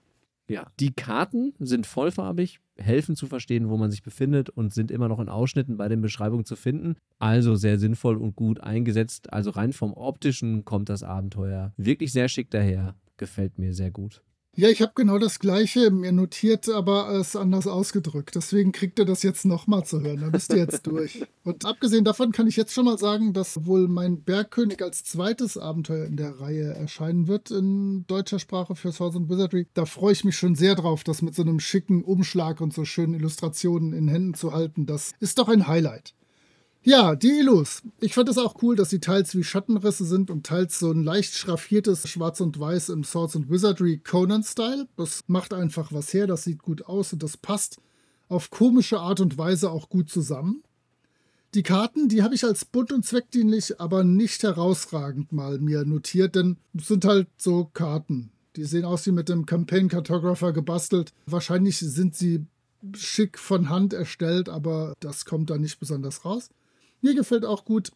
Ja, 0.51 0.67
die 0.81 0.93
Karten 0.93 1.55
sind 1.61 1.87
vollfarbig, 1.87 2.61
helfen 2.81 3.17
zu 3.17 3.27
verstehen, 3.27 3.69
wo 3.69 3.77
man 3.77 3.91
sich 3.91 4.03
befindet 4.03 4.51
und 4.51 4.73
sind 4.73 4.91
immer 4.91 5.09
noch 5.09 5.21
in 5.21 5.29
Ausschnitten 5.29 5.77
bei 5.77 5.89
den 5.89 6.01
Beschreibungen 6.01 6.45
zu 6.45 6.57
finden. 6.57 6.97
Also 7.19 7.55
sehr 7.57 7.79
sinnvoll 7.79 8.17
und 8.17 8.37
gut 8.37 8.61
eingesetzt. 8.61 9.33
Also 9.33 9.51
rein 9.51 9.73
vom 9.73 9.93
optischen 9.93 10.65
kommt 10.65 10.89
das 10.89 11.03
Abenteuer 11.03 11.73
wirklich 11.77 12.13
sehr 12.13 12.29
schick 12.29 12.51
daher. 12.51 12.95
Gefällt 13.17 13.59
mir 13.59 13.75
sehr 13.75 13.91
gut. 13.91 14.23
Ja, 14.57 14.69
ich 14.69 14.83
habe 14.83 14.93
genau 14.97 15.19
das 15.19 15.39
Gleiche 15.39 15.91
mir 15.93 16.11
notiert, 16.11 16.69
aber 16.69 17.09
es 17.11 17.37
anders 17.37 17.69
ausgedrückt. 17.69 18.35
Deswegen 18.35 18.73
kriegt 18.73 18.99
ihr 18.99 19.05
das 19.05 19.23
jetzt 19.23 19.45
nochmal 19.45 19.85
zu 19.85 20.01
hören. 20.01 20.21
Da 20.21 20.29
bist 20.29 20.53
ihr 20.53 20.59
jetzt 20.59 20.87
durch. 20.87 21.25
Und 21.45 21.65
abgesehen 21.65 22.05
davon 22.05 22.33
kann 22.33 22.49
ich 22.49 22.57
jetzt 22.57 22.75
schon 22.75 22.85
mal 22.85 22.99
sagen, 22.99 23.33
dass 23.33 23.65
wohl 23.65 23.87
mein 23.87 24.23
Bergkönig 24.23 24.83
als 24.83 25.05
zweites 25.05 25.57
Abenteuer 25.57 26.05
in 26.05 26.17
der 26.17 26.41
Reihe 26.41 26.75
erscheinen 26.75 27.29
wird 27.29 27.53
in 27.53 28.05
deutscher 28.09 28.41
Sprache 28.41 28.75
für 28.75 28.91
Swords 28.93 29.17
and 29.17 29.31
Wizardry. 29.31 29.69
Da 29.73 29.87
freue 29.87 30.13
ich 30.13 30.25
mich 30.25 30.37
schon 30.37 30.57
sehr 30.57 30.75
drauf, 30.75 31.05
das 31.05 31.23
mit 31.23 31.35
so 31.35 31.43
einem 31.43 31.61
schicken 31.61 32.03
Umschlag 32.03 32.61
und 32.61 32.75
so 32.75 32.85
schönen 32.85 33.15
Illustrationen 33.15 33.93
in 33.93 34.09
Händen 34.09 34.35
zu 34.35 34.53
halten. 34.53 34.85
Das 34.85 35.13
ist 35.21 35.39
doch 35.39 35.49
ein 35.49 35.69
Highlight. 35.69 36.15
Ja, 36.83 37.15
die 37.15 37.41
Illus. 37.41 37.83
Ich 38.01 38.15
fand 38.15 38.31
es 38.31 38.39
auch 38.39 38.63
cool, 38.63 38.75
dass 38.75 38.89
sie 38.89 39.01
teils 39.01 39.35
wie 39.35 39.45
Schattenrisse 39.45 40.07
sind 40.07 40.31
und 40.31 40.47
teils 40.47 40.79
so 40.79 40.91
ein 40.91 41.05
leicht 41.05 41.35
schraffiertes 41.35 42.09
Schwarz 42.09 42.41
und 42.41 42.59
Weiß 42.59 42.89
im 42.89 43.05
Swords 43.05 43.37
and 43.37 43.51
Wizardry 43.51 43.99
Conan-Style. 43.99 44.89
Das 44.97 45.25
macht 45.27 45.53
einfach 45.53 45.93
was 45.93 46.15
her, 46.15 46.27
das 46.27 46.45
sieht 46.45 46.63
gut 46.63 46.87
aus 46.87 47.13
und 47.13 47.23
das 47.23 47.37
passt 47.37 47.77
auf 48.31 48.49
komische 48.49 48.99
Art 48.99 49.21
und 49.21 49.37
Weise 49.37 49.71
auch 49.71 49.91
gut 49.91 50.09
zusammen. 50.09 50.63
Die 51.53 51.63
Karten, 51.63 52.09
die 52.09 52.23
habe 52.23 52.35
ich 52.35 52.45
als 52.45 52.65
bunt 52.65 52.93
und 52.93 53.05
zweckdienlich, 53.05 53.79
aber 53.79 54.03
nicht 54.03 54.43
herausragend 54.43 55.33
mal 55.33 55.59
mir 55.59 55.85
notiert, 55.85 56.35
denn 56.35 56.57
es 56.73 56.89
sind 56.89 57.05
halt 57.05 57.29
so 57.37 57.69
Karten. 57.75 58.31
Die 58.57 58.65
sehen 58.65 58.87
aus 58.87 59.05
wie 59.05 59.13
mit 59.13 59.29
dem 59.29 59.45
Campaign 59.45 59.89
Cartographer 59.89 60.53
gebastelt. 60.53 61.13
Wahrscheinlich 61.27 61.79
sind 61.79 62.17
sie 62.17 62.47
schick 62.97 63.39
von 63.39 63.69
Hand 63.69 63.93
erstellt, 63.93 64.49
aber 64.49 64.95
das 65.01 65.27
kommt 65.27 65.51
da 65.51 65.59
nicht 65.59 65.79
besonders 65.79 66.25
raus. 66.25 66.49
Mir 67.01 67.15
gefällt 67.15 67.45
auch 67.45 67.65
gut, 67.65 67.93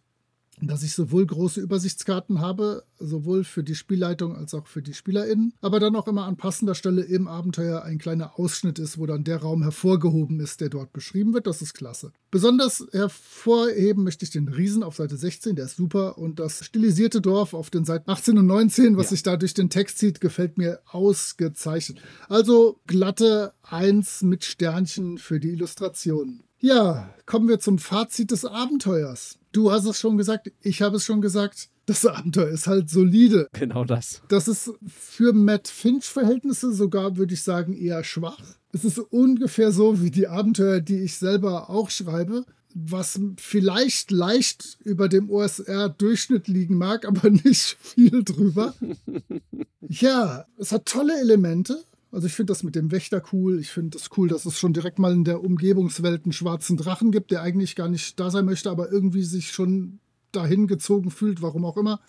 dass 0.60 0.82
ich 0.82 0.94
sowohl 0.94 1.26
große 1.26 1.60
Übersichtskarten 1.60 2.40
habe, 2.40 2.84
sowohl 2.98 3.44
für 3.44 3.64
die 3.64 3.74
Spielleitung 3.74 4.36
als 4.36 4.54
auch 4.54 4.66
für 4.66 4.82
die 4.82 4.94
SpielerInnen, 4.94 5.52
aber 5.60 5.80
dann 5.80 5.96
auch 5.96 6.06
immer 6.06 6.26
an 6.26 6.36
passender 6.36 6.74
Stelle 6.74 7.02
im 7.02 7.26
Abenteuer 7.26 7.82
ein 7.82 7.98
kleiner 7.98 8.38
Ausschnitt 8.38 8.78
ist, 8.78 8.98
wo 8.98 9.06
dann 9.06 9.24
der 9.24 9.38
Raum 9.38 9.62
hervorgehoben 9.62 10.40
ist, 10.40 10.60
der 10.60 10.68
dort 10.68 10.92
beschrieben 10.92 11.34
wird. 11.34 11.46
Das 11.46 11.60
ist 11.60 11.74
klasse. 11.74 12.12
Besonders 12.30 12.86
hervorheben 12.92 14.04
möchte 14.04 14.24
ich 14.24 14.30
den 14.30 14.48
Riesen 14.48 14.82
auf 14.82 14.96
Seite 14.96 15.16
16, 15.16 15.56
der 15.56 15.66
ist 15.66 15.76
super, 15.76 16.18
und 16.18 16.38
das 16.38 16.64
stilisierte 16.64 17.20
Dorf 17.20 17.52
auf 17.52 17.70
den 17.70 17.84
Seiten 17.84 18.10
18 18.10 18.38
und 18.38 18.46
19, 18.46 18.96
was 18.96 19.06
ja. 19.06 19.10
sich 19.10 19.22
da 19.22 19.36
durch 19.36 19.54
den 19.54 19.70
Text 19.70 19.98
zieht, 19.98 20.20
gefällt 20.20 20.56
mir 20.56 20.80
ausgezeichnet. 20.86 22.00
Also 22.28 22.80
glatte 22.86 23.54
1 23.62 24.22
mit 24.22 24.44
Sternchen 24.44 25.18
für 25.18 25.40
die 25.40 25.50
Illustration. 25.50 26.43
Ja, 26.64 27.10
kommen 27.26 27.46
wir 27.46 27.60
zum 27.60 27.78
Fazit 27.78 28.30
des 28.30 28.46
Abenteuers. 28.46 29.38
Du 29.52 29.70
hast 29.70 29.84
es 29.84 30.00
schon 30.00 30.16
gesagt, 30.16 30.50
ich 30.62 30.80
habe 30.80 30.96
es 30.96 31.04
schon 31.04 31.20
gesagt. 31.20 31.68
Das 31.84 32.06
Abenteuer 32.06 32.48
ist 32.48 32.66
halt 32.66 32.88
solide. 32.88 33.48
Genau 33.52 33.84
das. 33.84 34.22
Das 34.28 34.48
ist 34.48 34.72
für 34.86 35.34
Matt 35.34 35.68
Finch-Verhältnisse 35.68 36.72
sogar, 36.72 37.18
würde 37.18 37.34
ich 37.34 37.42
sagen, 37.42 37.74
eher 37.74 38.02
schwach. 38.02 38.40
Es 38.72 38.82
ist 38.82 38.98
ungefähr 38.98 39.72
so 39.72 40.00
wie 40.00 40.10
die 40.10 40.26
Abenteuer, 40.26 40.80
die 40.80 41.00
ich 41.00 41.18
selber 41.18 41.68
auch 41.68 41.90
schreibe, 41.90 42.46
was 42.74 43.20
vielleicht 43.36 44.10
leicht 44.10 44.78
über 44.84 45.10
dem 45.10 45.28
OSR-Durchschnitt 45.28 46.48
liegen 46.48 46.78
mag, 46.78 47.04
aber 47.04 47.28
nicht 47.44 47.76
viel 47.78 48.24
drüber. 48.24 48.74
ja, 49.82 50.46
es 50.56 50.72
hat 50.72 50.86
tolle 50.86 51.20
Elemente 51.20 51.84
Also 52.14 52.28
ich 52.28 52.34
finde 52.34 52.52
das 52.52 52.62
mit 52.62 52.76
dem 52.76 52.92
Wächter 52.92 53.20
cool. 53.32 53.58
Ich 53.58 53.70
finde 53.70 53.96
es 53.96 54.04
das 54.04 54.16
cool, 54.16 54.28
dass 54.28 54.46
es 54.46 54.56
schon 54.56 54.72
direkt 54.72 55.00
mal 55.00 55.12
in 55.12 55.24
der 55.24 55.42
Umgebungswelt 55.42 56.24
einen 56.24 56.32
schwarzen 56.32 56.76
Drachen 56.76 57.10
gibt, 57.10 57.32
der 57.32 57.42
eigentlich 57.42 57.74
gar 57.74 57.88
nicht 57.88 58.20
da 58.20 58.30
sein 58.30 58.44
möchte, 58.44 58.70
aber 58.70 58.92
irgendwie 58.92 59.24
sich 59.24 59.50
schon 59.50 59.98
dahin 60.30 60.68
gezogen 60.68 61.10
fühlt, 61.10 61.42
warum 61.42 61.64
auch 61.64 61.76
immer. 61.76 62.00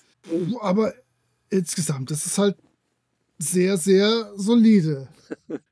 Aber 0.61 0.93
insgesamt, 1.49 2.11
es 2.11 2.27
ist 2.27 2.37
halt 2.37 2.55
sehr, 3.39 3.77
sehr 3.77 4.31
solide. 4.35 5.07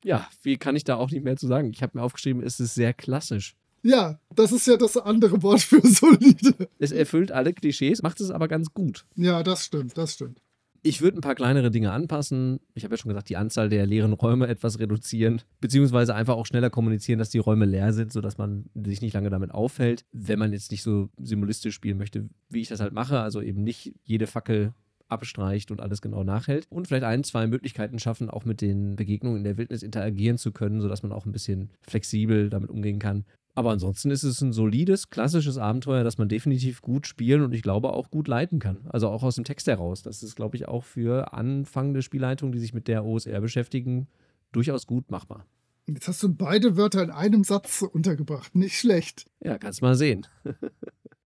Ja, 0.03 0.27
wie 0.41 0.57
kann 0.57 0.75
ich 0.75 0.83
da 0.83 0.95
auch 0.95 1.11
nicht 1.11 1.23
mehr 1.23 1.37
zu 1.37 1.45
sagen? 1.45 1.69
Ich 1.71 1.83
habe 1.83 1.97
mir 1.97 2.03
aufgeschrieben, 2.03 2.41
es 2.41 2.59
ist 2.59 2.73
sehr 2.73 2.91
klassisch. 2.91 3.55
Ja, 3.83 4.19
das 4.35 4.51
ist 4.51 4.65
ja 4.65 4.77
das 4.77 4.97
andere 4.97 5.43
Wort 5.43 5.61
für 5.61 5.79
solide. 5.87 6.67
Es 6.79 6.91
erfüllt 6.91 7.31
alle 7.31 7.53
Klischees, 7.53 8.01
macht 8.01 8.19
es 8.19 8.31
aber 8.31 8.47
ganz 8.47 8.73
gut. 8.73 9.05
Ja, 9.15 9.43
das 9.43 9.65
stimmt, 9.65 9.95
das 9.95 10.13
stimmt. 10.13 10.41
Ich 10.85 11.01
würde 11.01 11.17
ein 11.17 11.21
paar 11.21 11.35
kleinere 11.35 11.71
Dinge 11.71 11.93
anpassen. 11.93 12.59
Ich 12.75 12.83
habe 12.83 12.93
ja 12.93 12.97
schon 12.97 13.07
gesagt, 13.07 13.29
die 13.29 13.37
Anzahl 13.37 13.69
der 13.69 13.85
leeren 13.85 14.11
Räume 14.11 14.47
etwas 14.47 14.79
reduzieren, 14.79 15.41
beziehungsweise 15.61 16.13
einfach 16.13 16.35
auch 16.35 16.45
schneller 16.45 16.69
kommunizieren, 16.69 17.19
dass 17.19 17.29
die 17.29 17.37
Räume 17.37 17.63
leer 17.63 17.93
sind, 17.93 18.11
sodass 18.11 18.37
man 18.37 18.65
sich 18.75 19.01
nicht 19.01 19.13
lange 19.13 19.29
damit 19.29 19.51
auffällt. 19.51 20.03
Wenn 20.11 20.39
man 20.39 20.51
jetzt 20.51 20.71
nicht 20.71 20.83
so 20.83 21.09
simulistisch 21.17 21.73
spielen 21.73 21.97
möchte, 21.97 22.27
wie 22.49 22.59
ich 22.59 22.67
das 22.67 22.81
halt 22.81 22.91
mache, 22.91 23.21
also 23.21 23.41
eben 23.41 23.63
nicht 23.63 23.95
jede 24.03 24.27
Fackel 24.27 24.73
abstreicht 25.07 25.71
und 25.71 25.79
alles 25.79 26.01
genau 26.01 26.25
nachhält. 26.25 26.65
Und 26.69 26.87
vielleicht 26.87 27.05
ein, 27.05 27.23
zwei 27.23 27.47
Möglichkeiten 27.47 27.99
schaffen, 27.99 28.29
auch 28.29 28.43
mit 28.43 28.59
den 28.59 28.97
Begegnungen 28.97 29.37
in 29.37 29.43
der 29.45 29.57
Wildnis 29.57 29.83
interagieren 29.83 30.37
zu 30.37 30.51
können, 30.51 30.81
sodass 30.81 31.03
man 31.03 31.13
auch 31.13 31.25
ein 31.25 31.31
bisschen 31.31 31.69
flexibel 31.87 32.49
damit 32.49 32.69
umgehen 32.69 32.99
kann. 32.99 33.23
Aber 33.55 33.71
ansonsten 33.71 34.09
ist 34.09 34.23
es 34.23 34.41
ein 34.41 34.51
solides, 34.51 35.09
klassisches 35.09 35.57
Abenteuer, 35.57 36.03
das 36.03 36.17
man 36.17 36.27
definitiv 36.27 36.81
gut 36.81 37.05
spielen 37.05 37.43
und 37.43 37.53
ich 37.53 37.61
glaube 37.61 37.93
auch 37.93 38.09
gut 38.09 38.27
leiten 38.27 38.59
kann. 38.59 38.77
Also 38.89 39.09
auch 39.09 39.21
aus 39.21 39.35
dem 39.35 39.43
Text 39.43 39.67
heraus. 39.67 40.01
Das 40.01 40.23
ist, 40.23 40.35
glaube 40.35 40.55
ich, 40.55 40.67
auch 40.67 40.83
für 40.83 41.33
anfangende 41.33 42.01
Spielleitungen, 42.01 42.51
die 42.51 42.59
sich 42.59 42.73
mit 42.73 42.87
der 42.87 43.05
OSR 43.05 43.41
beschäftigen, 43.41 44.07
durchaus 44.51 44.87
gut 44.87 45.11
machbar. 45.11 45.45
Jetzt 45.85 46.07
hast 46.07 46.23
du 46.23 46.33
beide 46.33 46.77
Wörter 46.77 47.03
in 47.03 47.11
einem 47.11 47.43
Satz 47.43 47.81
untergebracht. 47.81 48.55
Nicht 48.55 48.79
schlecht. 48.79 49.27
Ja, 49.43 49.57
kannst 49.57 49.81
mal 49.81 49.95
sehen. 49.95 50.25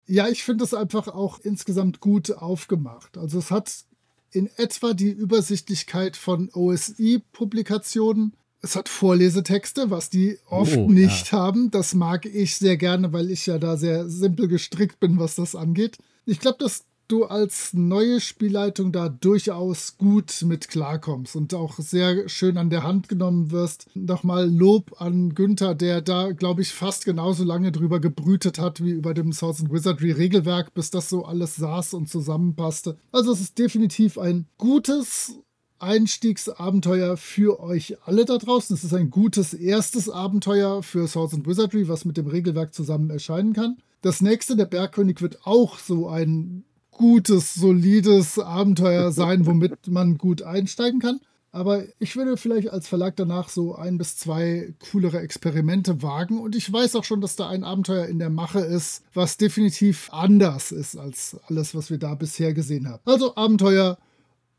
ja, 0.07 0.29
ich 0.29 0.43
finde 0.43 0.65
es 0.65 0.75
einfach 0.75 1.09
auch 1.09 1.39
insgesamt 1.41 2.01
gut 2.01 2.33
aufgemacht. 2.33 3.19
Also 3.19 3.39
es 3.39 3.51
hat 3.51 3.85
in 4.31 4.49
etwa 4.57 4.95
die 4.95 5.11
Übersichtlichkeit 5.11 6.17
von 6.17 6.51
OSI-Publikationen, 6.53 8.35
es 8.66 8.76
hat 8.76 8.88
Vorlesetexte, 8.88 9.90
was 9.90 10.11
die 10.11 10.38
oft 10.50 10.76
oh, 10.76 10.88
nicht 10.90 11.33
ja. 11.33 11.38
haben. 11.38 11.70
Das 11.70 11.94
mag 11.94 12.26
ich 12.26 12.57
sehr 12.57 12.76
gerne, 12.76 13.12
weil 13.12 13.31
ich 13.31 13.46
ja 13.46 13.59
da 13.59 13.76
sehr 13.76 14.09
simpel 14.09 14.48
gestrickt 14.48 14.98
bin, 15.00 15.18
was 15.18 15.37
das 15.37 15.55
angeht. 15.55 15.98
Ich 16.24 16.40
glaube, 16.40 16.59
dass 16.59 16.85
du 17.09 17.24
als 17.24 17.72
neue 17.72 18.20
Spielleitung 18.20 18.90
da 18.90 19.09
durchaus 19.09 19.96
gut 19.96 20.42
mit 20.42 20.68
klarkommst 20.68 21.37
und 21.37 21.55
auch 21.55 21.79
sehr 21.79 22.29
schön 22.29 22.59
an 22.59 22.68
der 22.68 22.83
Hand 22.83 23.09
genommen 23.09 23.52
wirst. 23.52 23.87
Nochmal 23.94 24.50
Lob 24.50 25.00
an 25.00 25.35
Günther, 25.37 25.76
der 25.76 26.00
da, 26.00 26.33
glaube 26.33 26.62
ich, 26.62 26.70
fast 26.70 27.05
genauso 27.05 27.44
lange 27.44 27.70
drüber 27.70 28.00
gebrütet 28.00 28.59
hat 28.59 28.83
wie 28.83 28.90
über 28.90 29.14
dem 29.14 29.33
Swords 29.33 29.61
and 29.61 29.72
Wizardry 29.72 30.11
Regelwerk, 30.11 30.74
bis 30.74 30.90
das 30.90 31.09
so 31.09 31.24
alles 31.24 31.55
saß 31.55 31.94
und 31.94 32.09
zusammenpasste. 32.09 32.98
Also 33.12 33.33
es 33.33 33.40
ist 33.40 33.59
definitiv 33.59 34.18
ein 34.18 34.46
gutes 34.59 35.38
Einstiegsabenteuer 35.79 37.17
für 37.17 37.61
euch 37.61 37.97
alle 38.05 38.25
da 38.25 38.39
draußen. 38.39 38.75
Es 38.75 38.85
ist 38.85 38.95
ein 38.95 39.11
gutes 39.11 39.55
erstes 39.55 40.09
Abenteuer 40.09 40.83
für 40.83 41.07
Swords 41.07 41.35
and 41.35 41.47
Wizardry, 41.47 41.89
was 41.89 42.05
mit 42.05 42.17
dem 42.17 42.27
Regelwerk 42.27 42.75
zusammen 42.75 43.11
erscheinen 43.11 43.53
kann. 43.53 43.77
Das 44.03 44.21
nächste, 44.21 44.57
der 44.57 44.67
Bergkönig, 44.67 45.21
wird 45.21 45.47
auch 45.47 45.79
so 45.79 46.09
ein 46.09 46.65
gutes, 46.91 47.55
solides 47.55 48.39
Abenteuer 48.39 49.12
sein, 49.12 49.47
womit 49.47 49.89
man 49.89 50.19
gut 50.19 50.43
einsteigen 50.43 51.01
kann. 51.01 51.21
Aber 51.53 51.85
ich 51.99 52.17
würde 52.17 52.37
vielleicht 52.37 52.69
als 52.69 52.87
Verlag 52.87 53.17
danach 53.17 53.49
so 53.49 53.75
ein 53.75 53.97
bis 53.97 54.19
zwei 54.19 54.75
coolere 54.91 55.21
Experimente 55.21 56.03
wagen. 56.03 56.39
Und 56.39 56.55
ich 56.55 56.71
weiß 56.71 56.97
auch 56.97 57.05
schon, 57.05 57.23
dass 57.23 57.35
da 57.35 57.49
ein 57.49 57.65
Abenteuer 57.65 58.05
in 58.07 58.19
der 58.19 58.29
Mache 58.29 58.61
ist, 58.61 59.03
was 59.15 59.39
definitiv 59.39 60.11
anders 60.12 60.71
ist 60.71 60.99
als 60.99 61.37
alles, 61.49 61.75
was 61.75 61.89
wir 61.89 61.97
da 61.97 62.15
bisher 62.15 62.53
gesehen 62.53 62.89
haben. 62.89 63.01
Also 63.07 63.37
Abenteuer, 63.37 63.97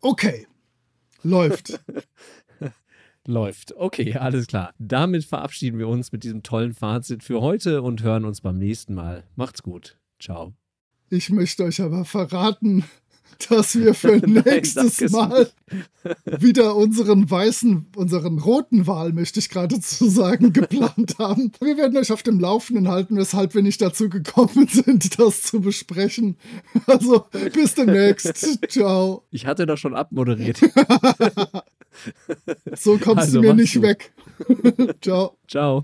okay. 0.02 0.48
Läuft. 1.24 1.80
Läuft. 3.26 3.76
Okay, 3.76 4.14
alles 4.16 4.48
klar. 4.48 4.74
Damit 4.80 5.26
verabschieden 5.26 5.80
wir 5.80 5.90
uns 5.90 6.12
mit 6.12 6.24
diesem 6.24 6.44
tollen 6.44 6.74
Fazit 6.74 7.24
für 7.24 7.42
heute 7.42 7.82
und 7.82 8.02
hören 8.02 8.24
uns 8.24 8.42
beim 8.42 8.58
nächsten 8.58 8.94
Mal. 8.94 9.24
Macht's 9.36 9.64
gut. 9.64 9.98
Ciao. 10.20 10.54
Ich 11.10 11.30
möchte 11.30 11.64
euch 11.64 11.82
aber 11.82 12.06
verraten, 12.06 12.84
dass 13.50 13.78
wir 13.78 13.94
für 13.94 14.18
Nein, 14.28 14.44
nächstes 14.46 15.12
Mal 15.12 15.50
wieder 16.26 16.76
unseren 16.76 17.30
weißen, 17.30 17.88
unseren 17.96 18.40
roten 18.40 18.88
Wal, 18.88 19.14
möchte 19.14 19.40
ich 19.40 19.50
geradezu 19.50 20.10
sagen, 20.10 20.54
geplant 20.54 21.16
haben. 21.20 21.52
Wir 21.62 21.78
werden 21.78 21.98
euch 21.98 22.12
auf 22.12 22.24
dem 22.24 22.40
Laufenden 22.40 22.88
halten, 22.88 23.18
weshalb 23.18 23.54
wir 23.54 23.62
nicht 23.62 23.82
dazu 23.82 24.10
gekommen 24.10 24.68
sind, 24.72 25.20
das 25.20 25.44
zu 25.44 25.62
besprechen. 25.62 26.38
Also, 26.86 27.26
bis 27.54 27.76
demnächst. 27.76 28.60
Ciao. 28.70 29.24
Ich 29.32 29.46
hatte 29.46 29.66
das 29.66 29.80
schon 29.80 29.96
abmoderiert. 29.96 30.60
so 32.76 32.98
kommst 32.98 33.26
also, 33.26 33.42
du 33.42 33.48
mir 33.48 33.54
nicht 33.54 33.76
gut. 33.76 33.84
weg. 33.84 34.14
Ciao. 35.02 35.38
Ciao. 35.48 35.84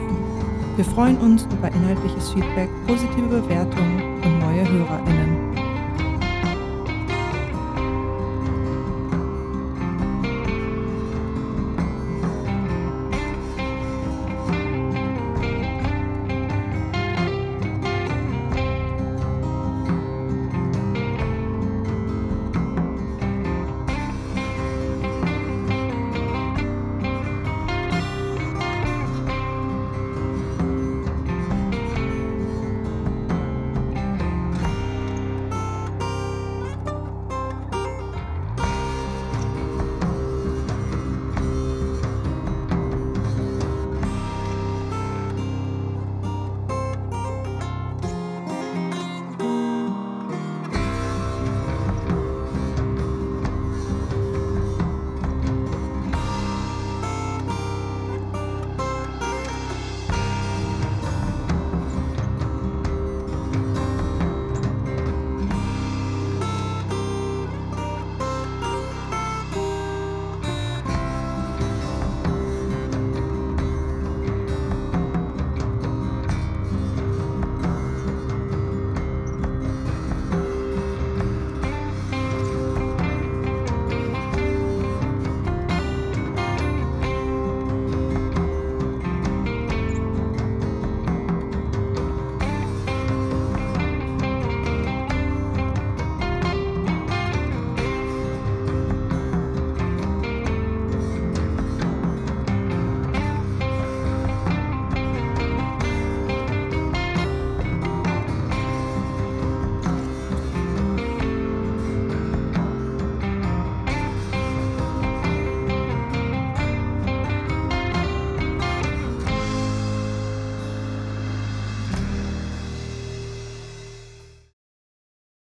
Wir 0.77 0.85
freuen 0.85 1.17
uns 1.17 1.43
über 1.51 1.67
inhaltliches 1.67 2.29
Feedback, 2.29 2.69
positive 2.87 3.27
Bewertungen 3.27 4.21
und 4.23 4.39
neue 4.39 4.67
HörerInnen. 4.67 5.50